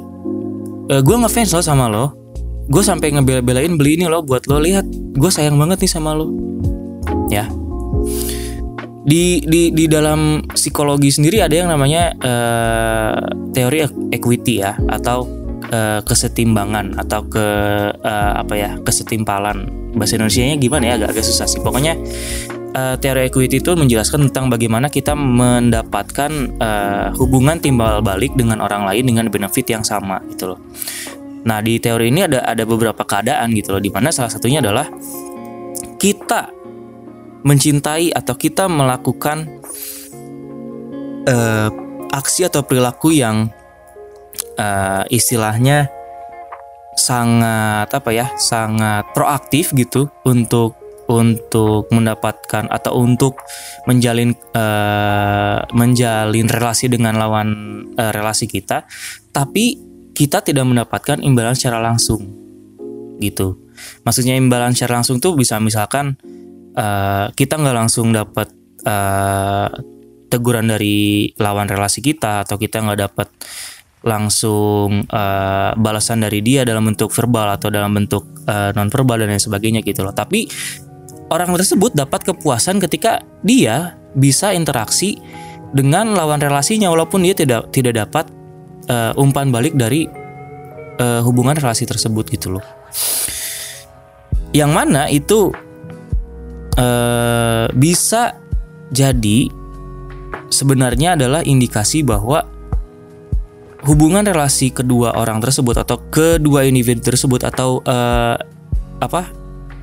uh, 0.87 0.93
eh, 0.93 1.01
gue 1.01 1.15
ngefans 1.17 1.57
lo 1.57 1.61
sama 1.65 1.89
lo. 1.89 2.13
Gue 2.69 2.79
sampai 2.79 3.11
ngebela-belain 3.11 3.75
beli 3.75 3.99
ini 3.99 4.07
lo 4.07 4.23
buat 4.23 4.47
lo. 4.47 4.61
Lihat 4.61 4.87
gue 5.17 5.31
sayang 5.33 5.57
banget 5.57 5.83
nih 5.83 5.91
sama 5.91 6.15
lo. 6.15 6.31
Ya 7.27 7.49
di 9.03 9.43
di 9.43 9.75
di 9.75 9.85
dalam 9.91 10.39
psikologi 10.47 11.11
sendiri 11.11 11.43
ada 11.43 11.51
yang 11.51 11.67
namanya 11.67 12.15
uh, 12.23 13.19
teori 13.51 13.83
equity 14.15 14.63
ya 14.63 14.79
atau 14.87 15.27
uh, 15.67 15.99
kesetimbangan 16.07 16.95
atau 16.95 17.27
ke 17.27 17.47
uh, 17.99 18.33
apa 18.39 18.53
ya 18.55 18.71
kesetimpalan 18.79 19.67
bahasa 19.93 20.15
Indonesia-nya 20.15 20.55
gimana 20.55 20.83
ya 20.87 20.93
agak-agak 21.03 21.25
susah 21.27 21.47
sih 21.51 21.59
pokoknya 21.59 21.99
uh, 22.73 22.95
teori 22.95 23.27
equity 23.27 23.59
itu 23.59 23.71
menjelaskan 23.75 24.31
tentang 24.31 24.47
bagaimana 24.47 24.87
kita 24.87 25.13
mendapatkan 25.13 26.31
uh, 26.63 27.11
hubungan 27.19 27.59
timbal 27.61 27.99
balik 27.99 28.33
dengan 28.39 28.63
orang 28.63 28.87
lain 28.87 29.03
dengan 29.03 29.27
benefit 29.29 29.67
yang 29.69 29.83
sama 29.85 30.19
gitu 30.31 30.55
loh. 30.55 30.59
Nah 31.43 31.59
di 31.59 31.77
teori 31.77 32.07
ini 32.07 32.23
ada 32.23 32.39
ada 32.43 32.63
beberapa 32.63 33.03
keadaan 33.03 33.51
gitu 33.51 33.75
loh, 33.75 33.81
di 33.83 33.91
mana 33.91 34.09
salah 34.15 34.31
satunya 34.31 34.63
adalah 34.63 34.87
kita 35.99 36.62
mencintai 37.43 38.15
atau 38.15 38.35
kita 38.39 38.71
melakukan 38.71 39.61
uh, 41.27 41.69
aksi 42.11 42.47
atau 42.47 42.63
perilaku 42.63 43.15
yang 43.15 43.51
uh, 44.59 45.03
istilahnya 45.11 45.91
sangat 46.93 47.89
apa 47.89 48.09
ya 48.13 48.29
sangat 48.37 49.09
proaktif 49.17 49.73
gitu 49.73 50.07
untuk 50.23 50.77
untuk 51.09 51.91
mendapatkan 51.91 52.71
atau 52.71 53.03
untuk 53.03 53.35
menjalin 53.89 54.31
uh, 54.55 55.59
menjalin 55.75 56.47
relasi 56.47 56.87
dengan 56.87 57.19
lawan 57.19 57.49
uh, 57.99 58.11
relasi 58.15 58.47
kita. 58.47 58.87
Tapi 59.35 59.91
kita 60.13 60.45
tidak 60.45 60.63
mendapatkan 60.63 61.19
imbalan 61.19 61.57
secara 61.57 61.81
langsung 61.81 62.23
gitu. 63.19 63.59
Maksudnya 64.07 64.37
imbalan 64.37 64.71
secara 64.71 65.01
langsung 65.01 65.19
tuh 65.19 65.35
bisa 65.35 65.59
misalkan 65.59 66.15
uh, 66.77 67.29
kita 67.33 67.57
nggak 67.57 67.77
langsung 67.77 68.13
dapat 68.13 68.49
uh, 68.85 69.69
teguran 70.33 70.65
dari 70.65 71.29
lawan 71.37 71.69
relasi 71.69 72.01
kita 72.01 72.41
atau 72.41 72.57
kita 72.57 72.81
nggak 72.81 72.99
dapat 73.05 73.27
langsung 74.03 75.07
uh, 75.07 75.71
balasan 75.79 76.25
dari 76.25 76.43
dia 76.43 76.67
dalam 76.67 76.83
bentuk 76.83 77.07
verbal 77.13 77.55
atau 77.55 77.71
dalam 77.71 77.95
bentuk 77.95 78.27
uh, 78.51 78.69
eh, 78.69 78.69
non 78.75 78.91
verbal 78.91 79.23
dan 79.23 79.31
lain 79.31 79.39
sebagainya 79.39 79.79
gitu 79.79 80.03
loh. 80.03 80.11
Tapi 80.11 80.43
orang 81.31 81.55
tersebut 81.55 81.95
dapat 81.95 82.27
kepuasan 82.27 82.83
ketika 82.83 83.23
dia 83.47 83.95
bisa 84.13 84.51
interaksi 84.51 85.15
dengan 85.71 86.11
lawan 86.13 86.43
relasinya 86.43 86.91
walaupun 86.91 87.23
dia 87.23 87.33
tidak 87.33 87.71
tidak 87.71 87.95
dapat 88.03 88.27
uh, 88.91 89.15
umpan 89.15 89.55
balik 89.55 89.71
dari 89.73 90.05
uh, 90.99 91.23
hubungan 91.23 91.55
relasi 91.55 91.87
tersebut 91.87 92.27
gitu 92.27 92.59
loh. 92.59 92.65
Yang 94.51 94.71
mana 94.75 95.07
itu 95.07 95.49
uh, 96.77 97.65
bisa 97.73 98.37
jadi 98.93 99.49
sebenarnya 100.53 101.17
adalah 101.17 101.41
indikasi 101.41 102.05
bahwa 102.05 102.45
hubungan 103.83 104.23
relasi 104.23 104.71
kedua 104.71 105.17
orang 105.17 105.43
tersebut 105.43 105.75
atau 105.83 105.99
kedua 106.07 106.63
individu 106.63 107.03
tersebut 107.03 107.43
atau 107.43 107.83
uh, 107.83 108.37
apa 109.03 109.27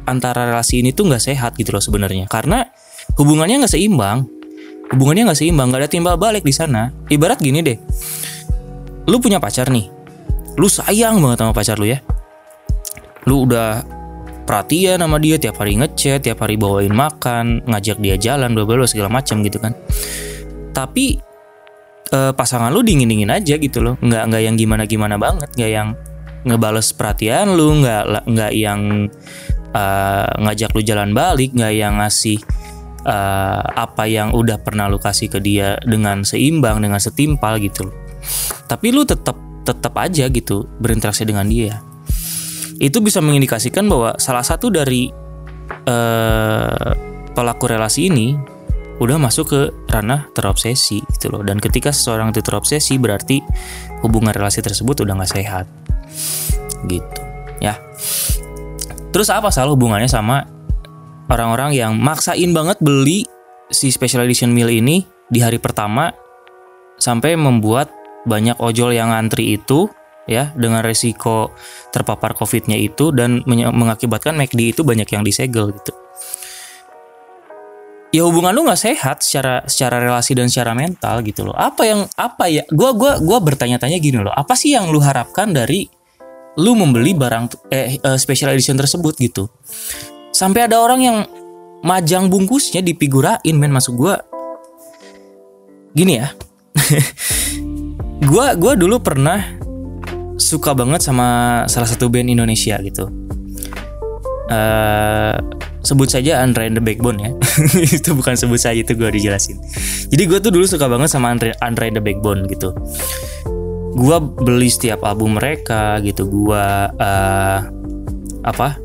antara 0.09 0.49
relasi 0.49 0.81
ini 0.81 0.91
tuh 0.97 1.11
nggak 1.11 1.23
sehat 1.23 1.55
gitu 1.61 1.75
loh 1.75 1.83
sebenarnya. 1.83 2.27
Karena 2.27 2.65
hubungannya 3.19 3.67
nggak 3.67 3.75
seimbang. 3.77 4.27
Hubungannya 4.91 5.31
nggak 5.31 5.39
seimbang 5.39 5.71
nggak 5.71 5.87
ada 5.87 5.91
timbal 5.91 6.17
balik 6.17 6.43
di 6.43 6.55
sana. 6.55 6.91
Ibarat 7.13 7.39
gini 7.39 7.61
deh. 7.63 7.79
Lu 9.07 9.21
punya 9.23 9.39
pacar 9.39 9.69
nih. 9.69 9.87
Lu 10.57 10.67
sayang 10.67 11.21
banget 11.23 11.45
sama 11.45 11.53
pacar 11.55 11.77
lu 11.79 11.87
ya. 11.87 12.03
Lu 13.29 13.47
udah 13.47 13.85
perhatian 14.45 15.01
sama 15.01 15.17
dia 15.19 15.37
tiap 15.37 15.61
hari 15.61 15.79
ngechat 15.79 16.25
tiap 16.25 16.43
hari 16.43 16.57
bawain 16.61 16.93
makan 16.93 17.65
ngajak 17.67 17.99
dia 18.03 18.17
jalan 18.17 18.53
bla 18.53 18.65
bla 18.67 18.87
segala 18.89 19.09
macam 19.13 19.41
gitu 19.45 19.59
kan. 19.61 19.73
Tapi 20.71 21.19
uh, 22.15 22.33
pasangan 22.33 22.71
lu 22.71 22.81
dingin 22.85 23.11
dingin 23.11 23.31
aja 23.31 23.57
gitu 23.57 23.83
loh. 23.83 23.95
Nggak 24.01 24.23
nggak 24.31 24.43
yang 24.43 24.57
gimana 24.57 24.83
gimana 24.89 25.17
banget 25.21 25.51
nggak 25.55 25.73
yang 25.73 25.89
ngebales 26.45 26.97
perhatian 26.97 27.53
lu 27.53 27.85
nggak 27.85 28.25
nggak 28.25 28.53
yang 28.57 29.13
uh, 29.77 30.31
ngajak 30.41 30.71
lu 30.73 30.81
jalan 30.81 31.13
balik 31.13 31.53
nggak 31.53 31.75
yang 31.77 32.01
ngasih 32.01 32.41
uh, 33.05 33.63
apa 33.77 34.09
yang 34.09 34.33
udah 34.33 34.57
pernah 34.61 34.89
lu 34.89 34.97
kasih 34.97 35.29
ke 35.29 35.39
dia 35.41 35.77
dengan 35.85 36.25
seimbang 36.25 36.81
dengan 36.81 37.01
setimpal 37.01 37.61
gitu 37.61 37.93
tapi 38.67 38.93
lu 38.93 39.05
tetap 39.05 39.37
tetap 39.65 39.93
aja 40.01 40.27
gitu 40.33 40.65
berinteraksi 40.81 41.29
dengan 41.29 41.47
dia 41.47 41.85
itu 42.81 43.05
bisa 43.05 43.21
mengindikasikan 43.21 43.85
bahwa 43.87 44.17
salah 44.17 44.41
satu 44.41 44.73
dari 44.73 45.13
uh, 45.85 46.93
pelaku 47.37 47.69
relasi 47.69 48.09
ini 48.09 48.33
udah 49.01 49.17
masuk 49.17 49.53
ke 49.53 49.61
ranah 49.93 50.33
terobsesi 50.33 51.05
gitu 51.17 51.29
loh. 51.29 51.45
Dan 51.45 51.61
ketika 51.61 51.93
seseorang 51.93 52.33
itu 52.33 52.41
terobsesi 52.41 52.97
berarti 52.97 53.45
hubungan 54.01 54.33
relasi 54.33 54.65
tersebut 54.65 55.05
udah 55.05 55.15
nggak 55.21 55.33
sehat. 55.37 55.69
Gitu. 56.89 57.21
Ya. 57.61 57.77
Terus 59.13 59.29
apa 59.29 59.53
salah 59.53 59.77
hubungannya 59.77 60.09
sama 60.09 60.49
orang-orang 61.29 61.77
yang 61.77 61.93
maksain 62.01 62.53
banget 62.57 62.81
beli 62.81 63.29
si 63.69 63.93
special 63.93 64.25
edition 64.25 64.57
meal 64.57 64.73
ini 64.73 65.05
di 65.29 65.45
hari 65.45 65.61
pertama 65.61 66.11
sampai 66.97 67.37
membuat 67.37 67.93
banyak 68.29 68.57
ojol 68.61 68.93
yang 68.93 69.13
ngantri 69.13 69.57
itu 69.57 69.89
ya 70.31 70.55
dengan 70.55 70.87
resiko 70.87 71.51
terpapar 71.91 72.39
covidnya 72.39 72.79
itu 72.79 73.11
dan 73.11 73.43
mengakibatkan 73.51 74.39
McD 74.39 74.79
itu 74.79 74.87
banyak 74.87 75.11
yang 75.11 75.27
disegel 75.27 75.75
gitu. 75.75 75.91
Ya 78.11 78.27
hubungan 78.27 78.51
lu 78.51 78.67
nggak 78.67 78.79
sehat 78.91 79.23
secara 79.23 79.63
secara 79.71 80.03
relasi 80.03 80.35
dan 80.35 80.51
secara 80.51 80.75
mental 80.75 81.23
gitu 81.23 81.47
loh. 81.47 81.55
Apa 81.55 81.87
yang 81.87 82.11
apa 82.19 82.51
ya 82.51 82.67
gua 82.75 82.91
gua 82.91 83.23
gua 83.23 83.39
bertanya-tanya 83.39 84.03
gini 84.03 84.19
loh. 84.19 84.35
Apa 84.35 84.59
sih 84.59 84.75
yang 84.75 84.91
lu 84.91 84.99
harapkan 84.99 85.55
dari 85.55 85.87
lu 86.59 86.75
membeli 86.75 87.15
barang 87.15 87.71
eh, 87.71 88.03
uh, 88.03 88.19
special 88.19 88.51
edition 88.51 88.75
tersebut 88.75 89.15
gitu? 89.15 89.47
Sampai 90.35 90.67
ada 90.67 90.83
orang 90.83 91.01
yang 91.07 91.17
majang 91.87 92.27
bungkusnya 92.27 92.83
dipigurain 92.83 93.55
men. 93.55 93.71
Masuk 93.71 93.95
gua 93.95 94.19
gini 95.95 96.19
ya. 96.19 96.35
Gua 98.21 98.53
gua 98.53 98.77
dulu 98.77 99.01
pernah 99.01 99.43
suka 100.41 100.73
banget 100.73 101.05
sama 101.05 101.63
salah 101.69 101.87
satu 101.87 102.09
band 102.09 102.33
Indonesia 102.33 102.81
gitu. 102.81 103.13
Uh, 104.51 105.39
sebut 105.87 106.11
saja 106.11 106.43
Andre 106.43 106.67
and 106.73 106.77
the 106.81 106.83
Backbone 106.83 107.21
ya. 107.21 107.31
Itu 108.01 108.17
bukan 108.17 108.35
sebut 108.35 108.59
saja 108.59 108.81
itu 108.81 108.99
gue 108.99 109.07
dijelasin. 109.15 109.61
Jadi 110.11 110.23
gue 110.27 110.39
tuh 110.43 110.51
dulu 110.51 110.67
suka 110.67 110.91
banget 110.91 111.13
sama 111.13 111.31
Andre, 111.31 111.55
Andre 111.63 111.93
and 111.93 111.97
the 112.01 112.05
Backbone 112.05 112.51
gitu. 112.51 112.75
Gue 113.95 114.17
beli 114.19 114.67
setiap 114.73 115.07
album 115.07 115.39
mereka 115.39 116.03
gitu 116.03 116.27
gue 116.27 116.65
uh, 116.99 117.59
apa 118.41 118.81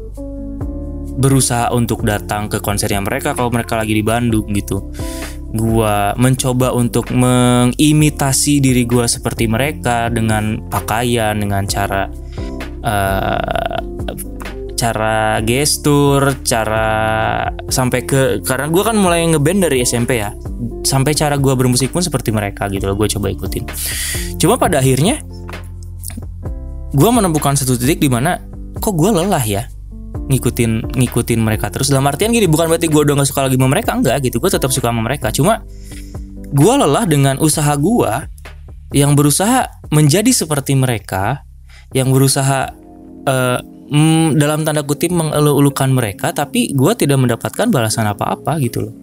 berusaha 1.16 1.72
untuk 1.72 2.04
datang 2.04 2.52
ke 2.52 2.60
konsernya 2.60 3.00
mereka 3.00 3.32
kalau 3.32 3.48
mereka 3.48 3.80
lagi 3.80 3.96
di 3.96 4.04
Bandung 4.04 4.52
gitu 4.52 4.92
gue 5.56 5.96
mencoba 6.20 6.76
untuk 6.76 7.10
mengimitasi 7.16 8.60
diri 8.60 8.84
gue 8.84 9.08
seperti 9.08 9.48
mereka 9.48 10.12
dengan 10.12 10.60
pakaian 10.68 11.34
dengan 11.40 11.64
cara 11.66 12.12
uh, 12.84 13.80
cara 14.76 15.40
gestur, 15.42 16.44
cara 16.44 16.88
sampai 17.72 18.04
ke 18.04 18.44
karena 18.44 18.68
gue 18.68 18.84
kan 18.84 19.00
mulai 19.00 19.24
ngeband 19.32 19.72
dari 19.72 19.82
SMP 19.88 20.20
ya, 20.20 20.36
sampai 20.84 21.16
cara 21.16 21.40
gue 21.40 21.54
bermusik 21.56 21.96
pun 21.96 22.04
seperti 22.04 22.36
mereka 22.36 22.68
gitu 22.68 22.92
loh, 22.92 23.00
gue 23.00 23.08
coba 23.08 23.32
ikutin. 23.32 23.64
Cuma 24.36 24.60
pada 24.60 24.84
akhirnya 24.84 25.24
gue 26.92 27.10
menemukan 27.12 27.56
satu 27.56 27.80
titik 27.80 28.04
di 28.04 28.12
mana 28.12 28.40
kok 28.80 28.96
gue 28.96 29.12
lelah 29.12 29.44
ya 29.44 29.64
ngikutin 30.26 30.98
ngikutin 30.98 31.40
mereka 31.42 31.70
terus. 31.70 31.94
Dalam 31.94 32.06
artian 32.10 32.34
gini 32.34 32.50
bukan 32.50 32.66
berarti 32.70 32.90
gue 32.90 33.02
udah 33.02 33.14
gak 33.22 33.30
suka 33.30 33.46
lagi 33.46 33.56
sama 33.58 33.70
mereka 33.70 33.92
enggak 33.94 34.18
gitu. 34.26 34.42
Gue 34.42 34.50
tetap 34.50 34.74
suka 34.74 34.90
sama 34.90 35.06
mereka. 35.06 35.30
Cuma 35.30 35.62
gue 36.50 36.74
lelah 36.74 37.06
dengan 37.06 37.36
usaha 37.38 37.70
gue 37.78 38.12
yang 38.94 39.14
berusaha 39.14 39.70
menjadi 39.94 40.32
seperti 40.32 40.74
mereka 40.78 41.46
yang 41.94 42.10
berusaha 42.10 42.74
uh, 43.26 43.60
dalam 44.34 44.66
tanda 44.66 44.82
kutip 44.82 45.14
mengeluh-elukan 45.14 45.94
mereka 45.94 46.34
tapi 46.34 46.74
gue 46.74 46.92
tidak 46.98 47.22
mendapatkan 47.22 47.70
balasan 47.70 48.10
apa-apa 48.10 48.58
gitu 48.62 48.90
loh. 48.90 48.96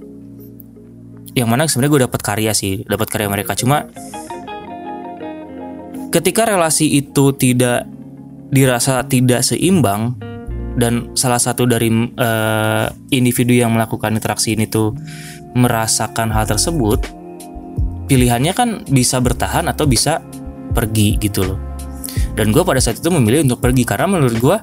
Yang 1.33 1.49
mana 1.49 1.63
sebenarnya 1.71 1.93
gue 1.93 2.03
dapat 2.11 2.21
karya 2.21 2.53
sih 2.53 2.83
dapat 2.83 3.07
karya 3.07 3.31
mereka. 3.31 3.55
Cuma 3.55 3.87
ketika 6.11 6.51
relasi 6.51 6.99
itu 6.99 7.31
tidak 7.39 7.87
dirasa 8.53 9.07
tidak 9.07 9.47
seimbang 9.47 10.32
dan 10.77 11.13
salah 11.13 11.41
satu 11.41 11.69
dari 11.69 11.93
uh, 11.93 12.87
individu 13.13 13.53
yang 13.53 13.77
melakukan 13.77 14.17
interaksi 14.17 14.57
ini 14.57 14.69
tuh 14.69 14.97
merasakan 15.53 16.33
hal 16.33 16.49
tersebut 16.49 17.23
pilihannya 18.13 18.53
kan 18.53 18.69
bisa 18.89 19.17
bertahan 19.25 19.69
atau 19.73 19.89
bisa 19.89 20.21
pergi 20.77 21.17
gitu 21.17 21.49
loh. 21.49 21.59
Dan 22.37 22.53
gue 22.53 22.61
pada 22.61 22.77
saat 22.81 23.01
itu 23.01 23.09
memilih 23.09 23.45
untuk 23.49 23.65
pergi 23.65 23.89
karena 23.89 24.05
menurut 24.05 24.37
gue 24.37 24.57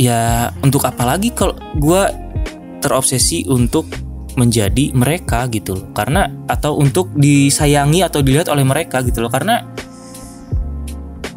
ya 0.00 0.48
untuk 0.64 0.84
apa 0.88 1.04
lagi 1.04 1.32
kalau 1.32 1.52
gue 1.76 2.02
terobsesi 2.80 3.48
untuk 3.52 3.88
menjadi 4.40 4.96
mereka 4.96 5.44
gitu 5.52 5.76
loh. 5.76 5.86
Karena 5.92 6.24
atau 6.48 6.80
untuk 6.80 7.12
disayangi 7.12 8.00
atau 8.00 8.24
dilihat 8.24 8.48
oleh 8.48 8.64
mereka 8.64 9.04
gitu 9.04 9.20
loh. 9.20 9.28
Karena 9.28 9.60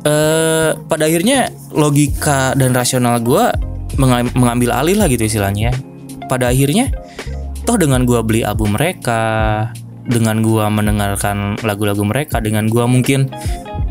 eh, 0.07 0.71
pada 0.87 1.03
akhirnya 1.03 1.51
logika 1.75 2.55
dan 2.55 2.71
rasional 2.71 3.19
gue 3.19 3.43
mengambil 4.37 4.71
alih 4.71 4.95
lah 4.95 5.11
gitu 5.11 5.27
istilahnya 5.27 5.75
pada 6.31 6.51
akhirnya 6.51 6.91
toh 7.67 7.75
dengan 7.75 8.07
gue 8.07 8.19
beli 8.23 8.47
album 8.47 8.79
mereka 8.79 9.67
dengan 10.07 10.39
gue 10.39 10.65
mendengarkan 10.71 11.59
lagu-lagu 11.67 11.99
mereka 12.07 12.39
dengan 12.39 12.71
gue 12.71 12.83
mungkin 12.87 13.27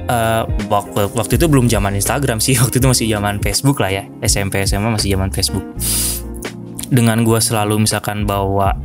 uh, 0.09 0.49
waktu, 0.73 1.13
waktu 1.13 1.37
itu 1.37 1.47
belum 1.47 1.67
zaman 1.69 1.93
Instagram 1.99 2.39
sih 2.41 2.57
waktu 2.63 2.81
itu 2.81 2.87
masih 2.89 3.07
zaman 3.13 3.39
Facebook 3.43 3.79
lah 3.83 3.91
ya. 3.93 4.05
SMP 4.25 4.65
SMA 4.65 4.89
masih 4.89 5.15
zaman 5.15 5.31
Facebook. 5.31 5.65
Dengan 6.87 7.27
gue 7.27 7.39
selalu 7.43 7.83
misalkan 7.85 8.25
bawa 8.25 8.79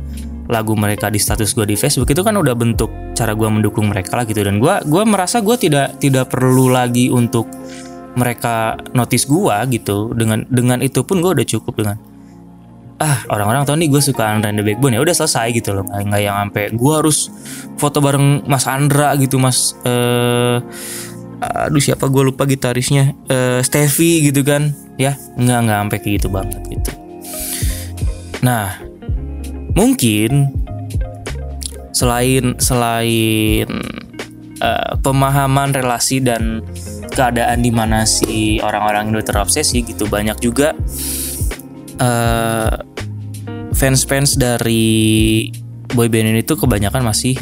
lagu 0.50 0.74
mereka 0.74 1.06
di 1.06 1.22
status 1.22 1.54
gue 1.54 1.62
di 1.68 1.76
Facebook 1.78 2.10
itu 2.10 2.22
kan 2.26 2.34
udah 2.34 2.54
bentuk 2.58 2.90
cara 3.14 3.36
gue 3.36 3.46
mendukung 3.46 3.86
mereka 3.86 4.18
lah 4.18 4.24
gitu. 4.26 4.42
Dan 4.42 4.58
gue 4.58 4.74
gua 4.90 5.02
merasa 5.06 5.38
gue 5.38 5.54
tidak 5.54 6.02
tidak 6.02 6.32
perlu 6.32 6.66
lagi 6.72 7.12
untuk 7.12 7.46
mereka 8.18 8.74
notice 8.96 9.28
gue 9.30 9.56
gitu. 9.70 10.10
Dengan 10.16 10.42
dengan 10.50 10.82
itu 10.82 11.06
pun 11.06 11.22
gue 11.22 11.30
udah 11.30 11.46
cukup 11.46 11.74
dengan 11.78 11.96
ah 13.02 13.18
orang-orang 13.34 13.66
tahu 13.66 13.82
nih 13.82 13.90
gue 13.90 14.02
suka 14.02 14.22
Andra 14.30 14.50
and 14.50 14.58
the 14.58 14.66
Backbone. 14.66 14.94
Ya 14.94 15.00
udah 15.02 15.14
selesai 15.14 15.54
gitu 15.54 15.74
loh. 15.74 15.86
Nggak 15.86 16.20
yang 16.22 16.36
sampai 16.38 16.74
gue 16.74 16.92
harus 16.94 17.30
foto 17.78 17.98
bareng 18.02 18.46
Mas 18.46 18.66
Andra 18.66 19.14
gitu 19.18 19.38
Mas 19.38 19.78
uh, 19.86 20.58
aduh 21.42 21.82
siapa 21.82 22.06
gue 22.06 22.22
lupa 22.30 22.46
gitarisnya 22.46 23.14
uh, 23.30 23.58
Stevie 23.62 24.30
gitu 24.30 24.42
kan. 24.42 24.74
Ya 24.98 25.18
nggak 25.38 25.58
nggak 25.66 25.78
sampai 25.86 25.98
kayak 26.02 26.14
gitu 26.20 26.28
banget 26.30 26.62
gitu. 26.68 26.90
Nah 28.42 28.91
mungkin 29.72 30.52
selain 31.92 32.56
selain 32.56 33.68
uh, 34.60 34.92
pemahaman 35.00 35.76
relasi 35.76 36.24
dan 36.24 36.64
keadaan 37.12 37.60
di 37.60 37.68
mana 37.68 38.08
si 38.08 38.56
orang-orang 38.64 39.12
itu 39.12 39.22
terobsesi 39.28 39.84
gitu 39.84 40.08
banyak 40.08 40.40
juga 40.40 40.72
uh, 42.00 42.74
fans-fans 43.76 44.40
dari 44.40 45.48
boyband 45.92 46.32
ini 46.32 46.40
tuh 46.40 46.56
kebanyakan 46.56 47.04
masih 47.04 47.36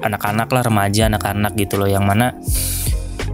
anak-anak 0.00 0.48
uh, 0.48 0.54
lah 0.56 0.62
remaja 0.64 1.08
anak-anak 1.08 1.52
gitu 1.56 1.76
loh 1.80 1.88
yang 1.88 2.04
mana 2.04 2.36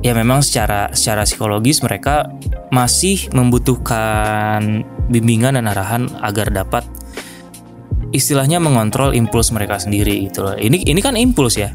ya 0.02 0.14
memang 0.14 0.42
secara 0.42 0.90
secara 0.94 1.22
psikologis 1.22 1.82
mereka 1.86 2.26
masih 2.74 3.30
membutuhkan 3.30 4.82
bimbingan 5.06 5.54
dan 5.58 5.70
arahan 5.70 6.10
agar 6.22 6.50
dapat 6.50 6.82
istilahnya 8.12 8.60
mengontrol 8.60 9.16
impuls 9.16 9.50
mereka 9.50 9.80
sendiri 9.80 10.28
gitu 10.30 10.44
loh. 10.44 10.54
Ini 10.54 10.86
ini 10.86 11.00
kan 11.00 11.16
impuls 11.16 11.58
ya. 11.58 11.72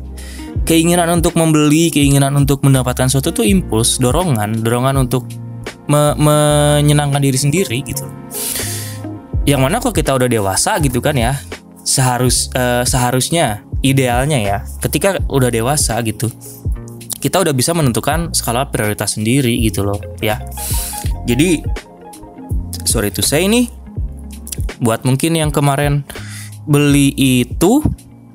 Keinginan 0.67 1.07
untuk 1.09 1.35
membeli, 1.39 1.89
keinginan 1.89 2.35
untuk 2.35 2.63
mendapatkan 2.63 3.07
sesuatu 3.07 3.31
itu 3.39 3.43
impuls, 3.47 3.97
dorongan, 3.97 4.61
dorongan 4.61 5.07
untuk 5.07 5.25
me 5.87 6.13
menyenangkan 6.19 7.23
diri 7.23 7.39
sendiri 7.39 7.77
gitu. 7.87 8.03
Yang 9.47 9.61
mana 9.63 9.79
kalau 9.79 9.95
kita 9.95 10.11
udah 10.11 10.27
dewasa 10.27 10.75
gitu 10.83 10.99
kan 10.99 11.15
ya, 11.15 11.39
seharus 11.87 12.51
uh, 12.51 12.83
seharusnya 12.83 13.63
idealnya 13.79 14.37
ya, 14.43 14.57
ketika 14.83 15.23
udah 15.31 15.47
dewasa 15.47 15.95
gitu, 16.03 16.27
kita 17.17 17.41
udah 17.41 17.53
bisa 17.53 17.73
menentukan 17.73 18.31
skala 18.31 18.69
prioritas 18.69 19.17
sendiri 19.17 19.57
gitu 19.65 19.83
loh 19.83 19.99
ya 20.21 20.39
jadi 21.25 21.65
sorry 22.85 23.09
to 23.09 23.25
say 23.25 23.49
nih 23.49 23.67
buat 24.77 25.03
mungkin 25.03 25.33
yang 25.33 25.49
kemarin 25.49 26.05
beli 26.67 27.15
itu 27.15 27.81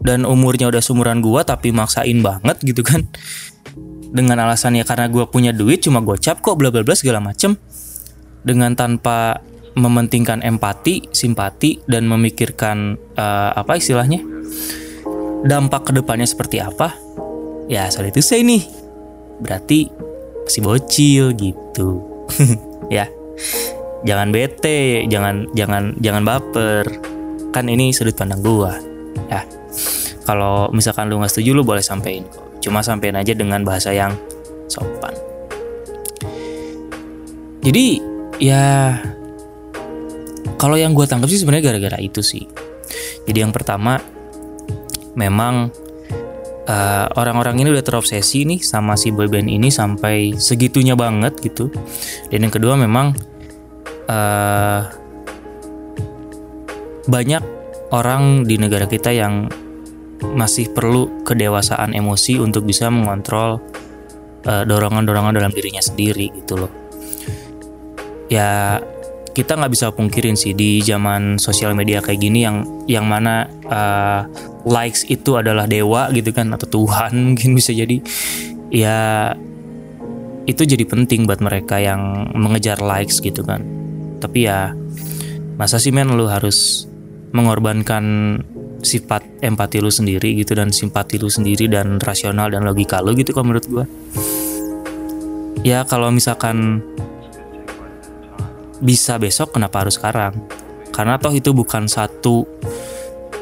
dan 0.03 0.27
umurnya 0.27 0.66
udah 0.73 0.83
sumuran 0.83 1.23
gua 1.23 1.47
tapi 1.47 1.71
maksain 1.71 2.25
banget 2.25 2.57
gitu 2.64 2.83
kan. 2.83 3.07
Dengan 4.12 4.45
alasannya 4.45 4.85
karena 4.85 5.07
gua 5.09 5.31
punya 5.31 5.55
duit 5.55 5.85
cuma 5.85 6.03
gocap 6.03 6.42
kok 6.42 6.59
bla 6.59 6.73
bla 6.73 6.83
bla 6.83 6.97
segala 6.97 7.23
macem. 7.23 7.55
Dengan 8.42 8.75
tanpa 8.75 9.38
mementingkan 9.79 10.42
empati, 10.42 11.14
simpati 11.14 11.81
dan 11.87 12.11
memikirkan 12.11 12.99
uh, 13.14 13.55
apa 13.55 13.79
istilahnya 13.79 14.21
dampak 15.47 15.88
ke 15.88 15.92
depannya 15.97 16.29
seperti 16.29 16.61
apa 16.61 16.92
ya 17.71 17.87
soal 17.88 18.11
itu 18.11 18.18
saya 18.18 18.42
nih. 18.42 18.66
Berarti 19.38 19.88
masih 20.45 20.62
bocil 20.62 21.25
gitu. 21.38 21.88
Ya. 22.90 23.09
Jangan 24.05 24.35
bete 24.35 25.07
jangan 25.09 25.49
jangan 25.57 25.97
jangan 26.03 26.23
baper 26.29 26.85
kan 27.53 27.69
ini 27.69 27.93
sudut 27.93 28.17
pandang 28.17 28.41
gua 28.41 28.75
ya. 29.29 29.45
Kalau 30.23 30.71
misalkan 30.73 31.11
lu 31.11 31.21
nggak 31.21 31.31
setuju 31.31 31.53
lu 31.53 31.62
boleh 31.62 31.85
sampein. 31.85 32.25
Cuma 32.62 32.81
sampein 32.81 33.15
aja 33.19 33.35
dengan 33.35 33.67
bahasa 33.67 33.91
yang 33.91 34.15
sopan. 34.71 35.12
Jadi 37.62 37.99
ya 38.43 38.99
kalau 40.59 40.79
yang 40.79 40.95
gue 40.95 41.07
tangkap 41.07 41.27
sih 41.27 41.43
sebenarnya 41.43 41.75
gara-gara 41.75 41.99
itu 41.99 42.23
sih. 42.23 42.47
Jadi 43.27 43.38
yang 43.43 43.51
pertama 43.51 43.99
memang 45.19 45.71
uh, 46.67 47.07
orang-orang 47.19 47.62
ini 47.62 47.75
udah 47.75 47.83
terobsesi 47.83 48.47
nih 48.47 48.62
sama 48.62 48.95
si 48.95 49.11
boyband 49.11 49.51
ini 49.51 49.75
sampai 49.75 50.38
segitunya 50.38 50.95
banget 50.95 51.38
gitu. 51.43 51.71
Dan 52.31 52.47
yang 52.47 52.55
kedua 52.55 52.79
memang 52.79 53.15
uh, 54.07 55.02
banyak 57.09 57.43
orang 57.93 58.47
di 58.47 58.57
negara 58.57 58.87
kita 58.87 59.11
yang 59.12 59.51
masih 60.23 60.71
perlu 60.71 61.27
kedewasaan 61.27 61.93
emosi 61.99 62.38
untuk 62.38 62.62
bisa 62.62 62.87
mengontrol 62.88 63.59
dorongan 64.43 64.67
dorongan-dorongan 64.67 65.35
dalam 65.38 65.53
dirinya 65.55 65.83
sendiri 65.83 66.31
gitu 66.35 66.67
loh. 66.67 66.73
Ya 68.27 68.83
kita 69.33 69.57
nggak 69.57 69.73
bisa 69.73 69.87
pungkirin 69.95 70.37
sih 70.37 70.53
di 70.53 70.85
zaman 70.85 71.41
sosial 71.41 71.73
media 71.73 72.05
kayak 72.05 72.21
gini 72.21 72.45
yang 72.45 72.67
yang 72.85 73.07
mana 73.09 73.49
uh, 73.71 74.29
likes 74.69 75.09
itu 75.09 75.41
adalah 75.41 75.65
dewa 75.65 76.12
gitu 76.12 76.35
kan 76.35 76.53
atau 76.53 76.69
Tuhan 76.69 77.12
mungkin 77.35 77.55
bisa 77.55 77.71
jadi. 77.75 78.03
Ya 78.73 79.33
itu 80.43 80.67
jadi 80.67 80.83
penting 80.83 81.31
buat 81.31 81.38
mereka 81.38 81.79
yang 81.79 82.31
mengejar 82.35 82.83
likes 82.83 83.23
gitu 83.23 83.47
kan. 83.47 83.62
Tapi 84.19 84.47
ya 84.47 84.75
masa 85.55 85.79
sih 85.79 85.95
men 85.95 86.19
lu 86.19 86.27
harus 86.27 86.91
mengorbankan 87.33 88.05
sifat 88.85 89.25
empati 89.40 89.81
lu 89.81 89.88
sendiri 89.88 90.37
gitu 90.37 90.53
dan 90.53 90.68
simpati 90.68 91.16
lu 91.16 91.33
sendiri 91.33 91.71
dan 91.71 91.97
rasional 92.03 92.53
dan 92.53 92.66
logika 92.66 93.01
lu 93.01 93.16
gitu 93.16 93.33
kalau 93.33 93.53
menurut 93.53 93.66
gua. 93.68 93.85
Ya 95.62 95.87
kalau 95.87 96.11
misalkan 96.12 96.83
bisa 98.83 99.16
besok 99.16 99.55
kenapa 99.57 99.87
harus 99.87 99.97
sekarang? 99.97 100.35
Karena 100.92 101.16
toh 101.16 101.33
itu 101.33 101.55
bukan 101.57 101.88
satu 101.88 102.45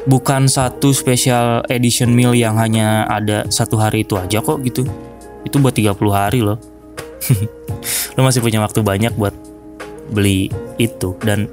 bukan 0.05 0.47
satu 0.47 0.93
special 0.95 1.65
edition 1.67 2.13
meal 2.13 2.31
yang 2.33 2.57
hanya 2.57 3.05
ada 3.09 3.45
satu 3.49 3.77
hari 3.77 4.07
itu 4.07 4.15
aja 4.15 4.39
kok 4.39 4.61
gitu. 4.63 4.87
Itu 5.41 5.57
buat 5.57 5.73
30 5.73 5.97
hari 6.13 6.45
loh. 6.45 6.61
Lo 8.15 8.21
masih 8.21 8.39
punya 8.45 8.61
waktu 8.61 8.85
banyak 8.85 9.13
buat 9.17 9.33
beli 10.13 10.53
itu. 10.77 11.17
Dan 11.21 11.49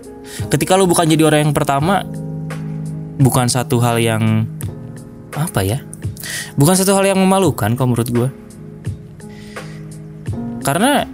ketika 0.53 0.77
lo 0.77 0.85
bukan 0.85 1.09
jadi 1.09 1.24
orang 1.24 1.48
yang 1.48 1.55
pertama 1.57 2.05
bukan 3.18 3.50
satu 3.50 3.83
hal 3.83 3.98
yang 3.98 4.46
apa 5.35 5.61
ya? 5.66 5.83
Bukan 6.59 6.74
satu 6.74 6.94
hal 6.98 7.07
yang 7.07 7.18
memalukan 7.18 7.74
kalau 7.78 7.94
menurut 7.94 8.11
gue 8.11 8.28
karena 10.68 11.09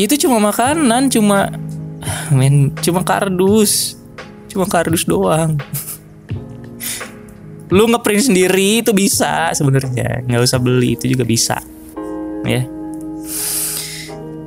itu 0.00 0.16
cuma 0.24 0.40
makanan 0.40 1.12
cuma 1.12 1.52
men 2.38 2.72
cuma 2.80 3.04
kardus. 3.04 4.00
Cuma 4.48 4.64
kardus 4.64 5.04
doang. 5.04 5.60
Lu 7.74 7.84
ngeprint 7.90 8.32
sendiri 8.32 8.80
itu 8.80 8.96
bisa 8.96 9.52
sebenarnya. 9.52 10.24
Nggak 10.24 10.40
usah 10.40 10.56
beli 10.56 10.96
itu 10.96 11.12
juga 11.12 11.28
bisa. 11.28 11.60
Ya. 12.48 12.64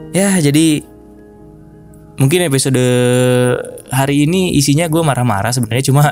Ya 0.10 0.30
jadi 0.42 0.82
mungkin 2.18 2.50
episode 2.50 2.82
hari 3.94 4.26
ini 4.26 4.58
isinya 4.58 4.90
gue 4.90 5.02
marah-marah 5.06 5.54
sebenarnya 5.54 5.86
cuma 5.94 6.04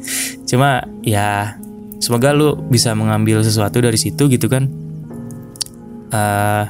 cuma 0.50 0.82
ya 1.06 1.56
semoga 2.02 2.34
lu 2.34 2.58
bisa 2.66 2.92
mengambil 2.98 3.40
sesuatu 3.46 3.78
dari 3.78 3.96
situ 3.96 4.26
gitu 4.26 4.50
kan. 4.50 4.66
Uh, 6.12 6.64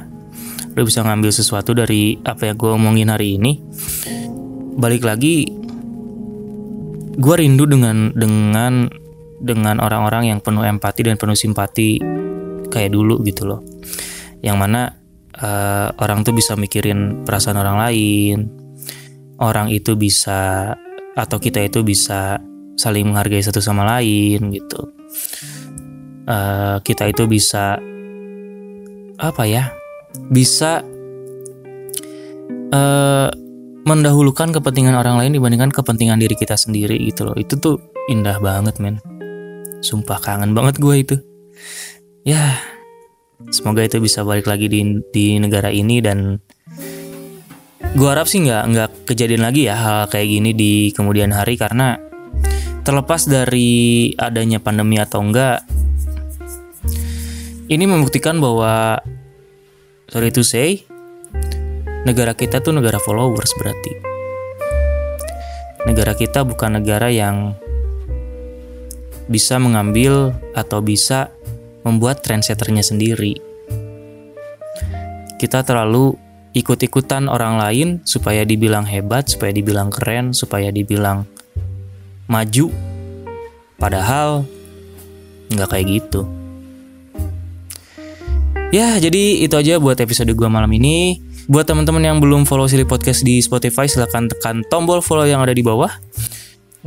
lo 0.73 0.81
bisa 0.87 1.05
ngambil 1.05 1.29
sesuatu 1.29 1.75
dari 1.75 2.17
apa 2.23 2.49
yang 2.49 2.55
gue 2.57 2.71
omongin 2.71 3.09
hari 3.09 3.41
ini. 3.41 3.59
Balik 4.77 5.03
lagi 5.05 5.49
gue 7.13 7.35
rindu 7.37 7.65
dengan 7.69 8.13
dengan 8.13 8.89
dengan 9.43 9.77
orang-orang 9.83 10.33
yang 10.33 10.39
penuh 10.39 10.63
empati 10.63 11.01
dan 11.05 11.19
penuh 11.19 11.35
simpati 11.35 11.97
kayak 12.69 12.93
dulu 12.93 13.21
gitu 13.25 13.49
loh. 13.49 13.61
Yang 14.45 14.57
mana 14.57 14.81
uh, 15.41 15.89
orang 15.97 16.21
tuh 16.21 16.33
bisa 16.37 16.53
mikirin 16.53 17.25
perasaan 17.25 17.57
orang 17.57 17.77
lain 17.83 18.62
orang 19.43 19.67
itu 19.67 19.99
bisa 19.99 20.71
atau 21.13 21.37
kita 21.37 21.61
itu 21.61 21.83
bisa 21.83 22.39
saling 22.79 23.11
menghargai 23.11 23.43
satu 23.43 23.59
sama 23.59 23.85
lain 23.85 24.49
gitu. 24.55 24.89
Uh, 26.23 26.79
kita 26.87 27.11
itu 27.11 27.27
bisa 27.27 27.75
apa 29.19 29.43
ya 29.43 29.75
bisa 30.31 30.81
uh, 32.71 33.29
mendahulukan 33.83 34.55
kepentingan 34.55 34.95
orang 34.95 35.19
lain 35.19 35.35
dibandingkan 35.35 35.69
kepentingan 35.69 36.17
diri 36.17 36.33
kita 36.39 36.55
sendiri 36.55 36.95
gitu 37.11 37.27
loh. 37.27 37.35
Itu 37.35 37.59
tuh 37.59 37.75
indah 38.07 38.39
banget 38.39 38.79
men. 38.79 39.03
Sumpah 39.83 40.23
kangen 40.23 40.55
banget 40.55 40.79
gue 40.79 40.95
itu. 40.95 41.15
Ya 42.23 42.55
semoga 43.51 43.83
itu 43.83 43.99
bisa 43.99 44.23
balik 44.23 44.47
lagi 44.47 44.71
di 44.71 45.03
di 45.11 45.35
negara 45.35 45.67
ini 45.67 45.99
dan 45.99 46.39
gue 47.93 48.07
harap 48.09 48.25
sih 48.25 48.41
nggak 48.41 48.63
nggak 48.73 48.89
kejadian 49.05 49.45
lagi 49.45 49.69
ya 49.69 49.77
hal 49.77 49.99
kayak 50.09 50.25
gini 50.25 50.51
di 50.57 50.73
kemudian 50.91 51.29
hari 51.29 51.55
karena 51.55 52.01
terlepas 52.81 53.29
dari 53.29 54.11
adanya 54.17 54.57
pandemi 54.57 54.97
atau 54.97 55.21
enggak 55.21 55.61
ini 57.73 57.89
membuktikan 57.89 58.37
bahwa 58.37 59.01
sorry 60.11 60.29
to 60.29 60.45
say, 60.45 60.85
negara 62.05 62.37
kita 62.37 62.61
tuh 62.61 62.75
negara 62.75 63.01
followers 63.01 63.49
berarti. 63.57 63.93
Negara 65.89 66.13
kita 66.13 66.43
bukan 66.43 66.83
negara 66.83 67.07
yang 67.07 67.57
bisa 69.31 69.57
mengambil 69.57 70.35
atau 70.53 70.85
bisa 70.85 71.33
membuat 71.87 72.21
trendsetternya 72.21 72.85
sendiri. 72.85 73.39
Kita 75.41 75.65
terlalu 75.65 76.19
ikut-ikutan 76.53 77.25
orang 77.25 77.57
lain 77.57 77.87
supaya 78.05 78.45
dibilang 78.45 78.85
hebat, 78.85 79.29
supaya 79.29 79.49
dibilang 79.49 79.89
keren, 79.89 80.31
supaya 80.31 80.69
dibilang 80.69 81.25
maju. 82.29 82.69
Padahal 83.81 84.45
nggak 85.49 85.69
kayak 85.69 85.87
gitu. 85.89 86.21
Ya, 88.73 88.97
jadi 88.97 89.45
itu 89.45 89.53
aja 89.53 89.77
buat 89.77 90.01
episode 90.01 90.33
gue 90.33 90.49
malam 90.49 90.69
ini. 90.73 91.21
Buat 91.45 91.69
teman-teman 91.69 92.01
yang 92.01 92.17
belum 92.23 92.47
follow 92.47 92.65
Silly 92.65 92.87
Podcast 92.87 93.21
di 93.21 93.37
Spotify, 93.43 93.85
silahkan 93.85 94.31
tekan 94.31 94.65
tombol 94.71 95.03
follow 95.03 95.27
yang 95.27 95.43
ada 95.43 95.53
di 95.53 95.61
bawah. 95.61 95.91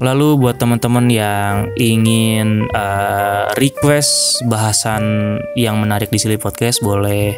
Lalu 0.01 0.35
buat 0.41 0.57
teman-teman 0.59 1.07
yang 1.09 1.71
ingin 1.77 2.69
uh, 2.73 3.53
request 3.57 4.43
bahasan 4.49 5.37
yang 5.55 5.79
menarik 5.79 6.11
di 6.11 6.19
Silly 6.19 6.41
Podcast, 6.41 6.83
boleh 6.83 7.37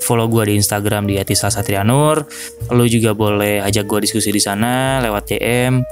follow 0.00 0.26
gue 0.26 0.50
di 0.50 0.54
Instagram 0.58 1.06
di 1.06 1.20
@satrianur. 1.20 2.24
Lu 2.72 2.84
juga 2.88 3.12
boleh 3.12 3.60
ajak 3.60 3.84
gue 3.86 4.08
diskusi 4.08 4.32
di 4.32 4.40
sana 4.40 4.98
lewat 5.04 5.30
DM. 5.30 5.84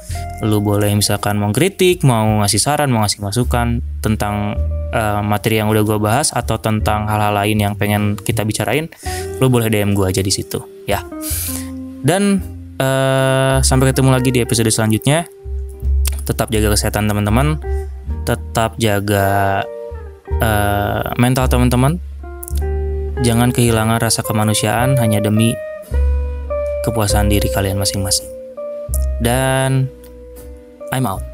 Lu 0.48 0.64
boleh 0.64 0.90
misalkan 0.96 1.36
mau 1.36 1.52
kritik, 1.52 2.02
mau 2.02 2.42
ngasih 2.42 2.60
saran, 2.60 2.88
mau 2.90 3.04
ngasih 3.04 3.20
masukan 3.22 3.84
tentang 4.00 4.56
uh, 4.92 5.20
materi 5.20 5.60
yang 5.60 5.68
udah 5.68 5.82
gue 5.84 5.98
bahas 6.00 6.32
atau 6.32 6.56
tentang 6.58 7.06
hal-hal 7.06 7.34
lain 7.36 7.58
yang 7.60 7.74
pengen 7.76 8.16
kita 8.16 8.42
bicarain, 8.42 8.88
lu 9.38 9.52
boleh 9.52 9.68
DM 9.68 9.92
gue 9.92 10.06
aja 10.08 10.22
di 10.24 10.32
situ, 10.32 10.62
ya. 10.88 11.04
Dan 12.02 12.40
uh, 12.78 13.58
sampai 13.60 13.92
ketemu 13.92 14.10
lagi 14.14 14.30
di 14.32 14.40
episode 14.40 14.70
selanjutnya. 14.70 15.28
Tetap 16.28 16.52
jaga 16.52 16.76
kesehatan 16.76 17.08
teman-teman, 17.08 17.56
tetap 18.28 18.76
jaga 18.76 19.64
uh, 20.40 21.02
mental 21.16 21.48
teman-teman 21.48 21.96
Jangan 23.18 23.50
kehilangan 23.50 23.98
rasa 23.98 24.22
kemanusiaan 24.22 24.94
hanya 25.02 25.18
demi 25.18 25.50
kepuasan 26.86 27.26
diri 27.26 27.50
kalian 27.50 27.76
masing-masing. 27.76 28.30
Dan 29.18 29.90
I'm 30.94 31.04
out. 31.04 31.27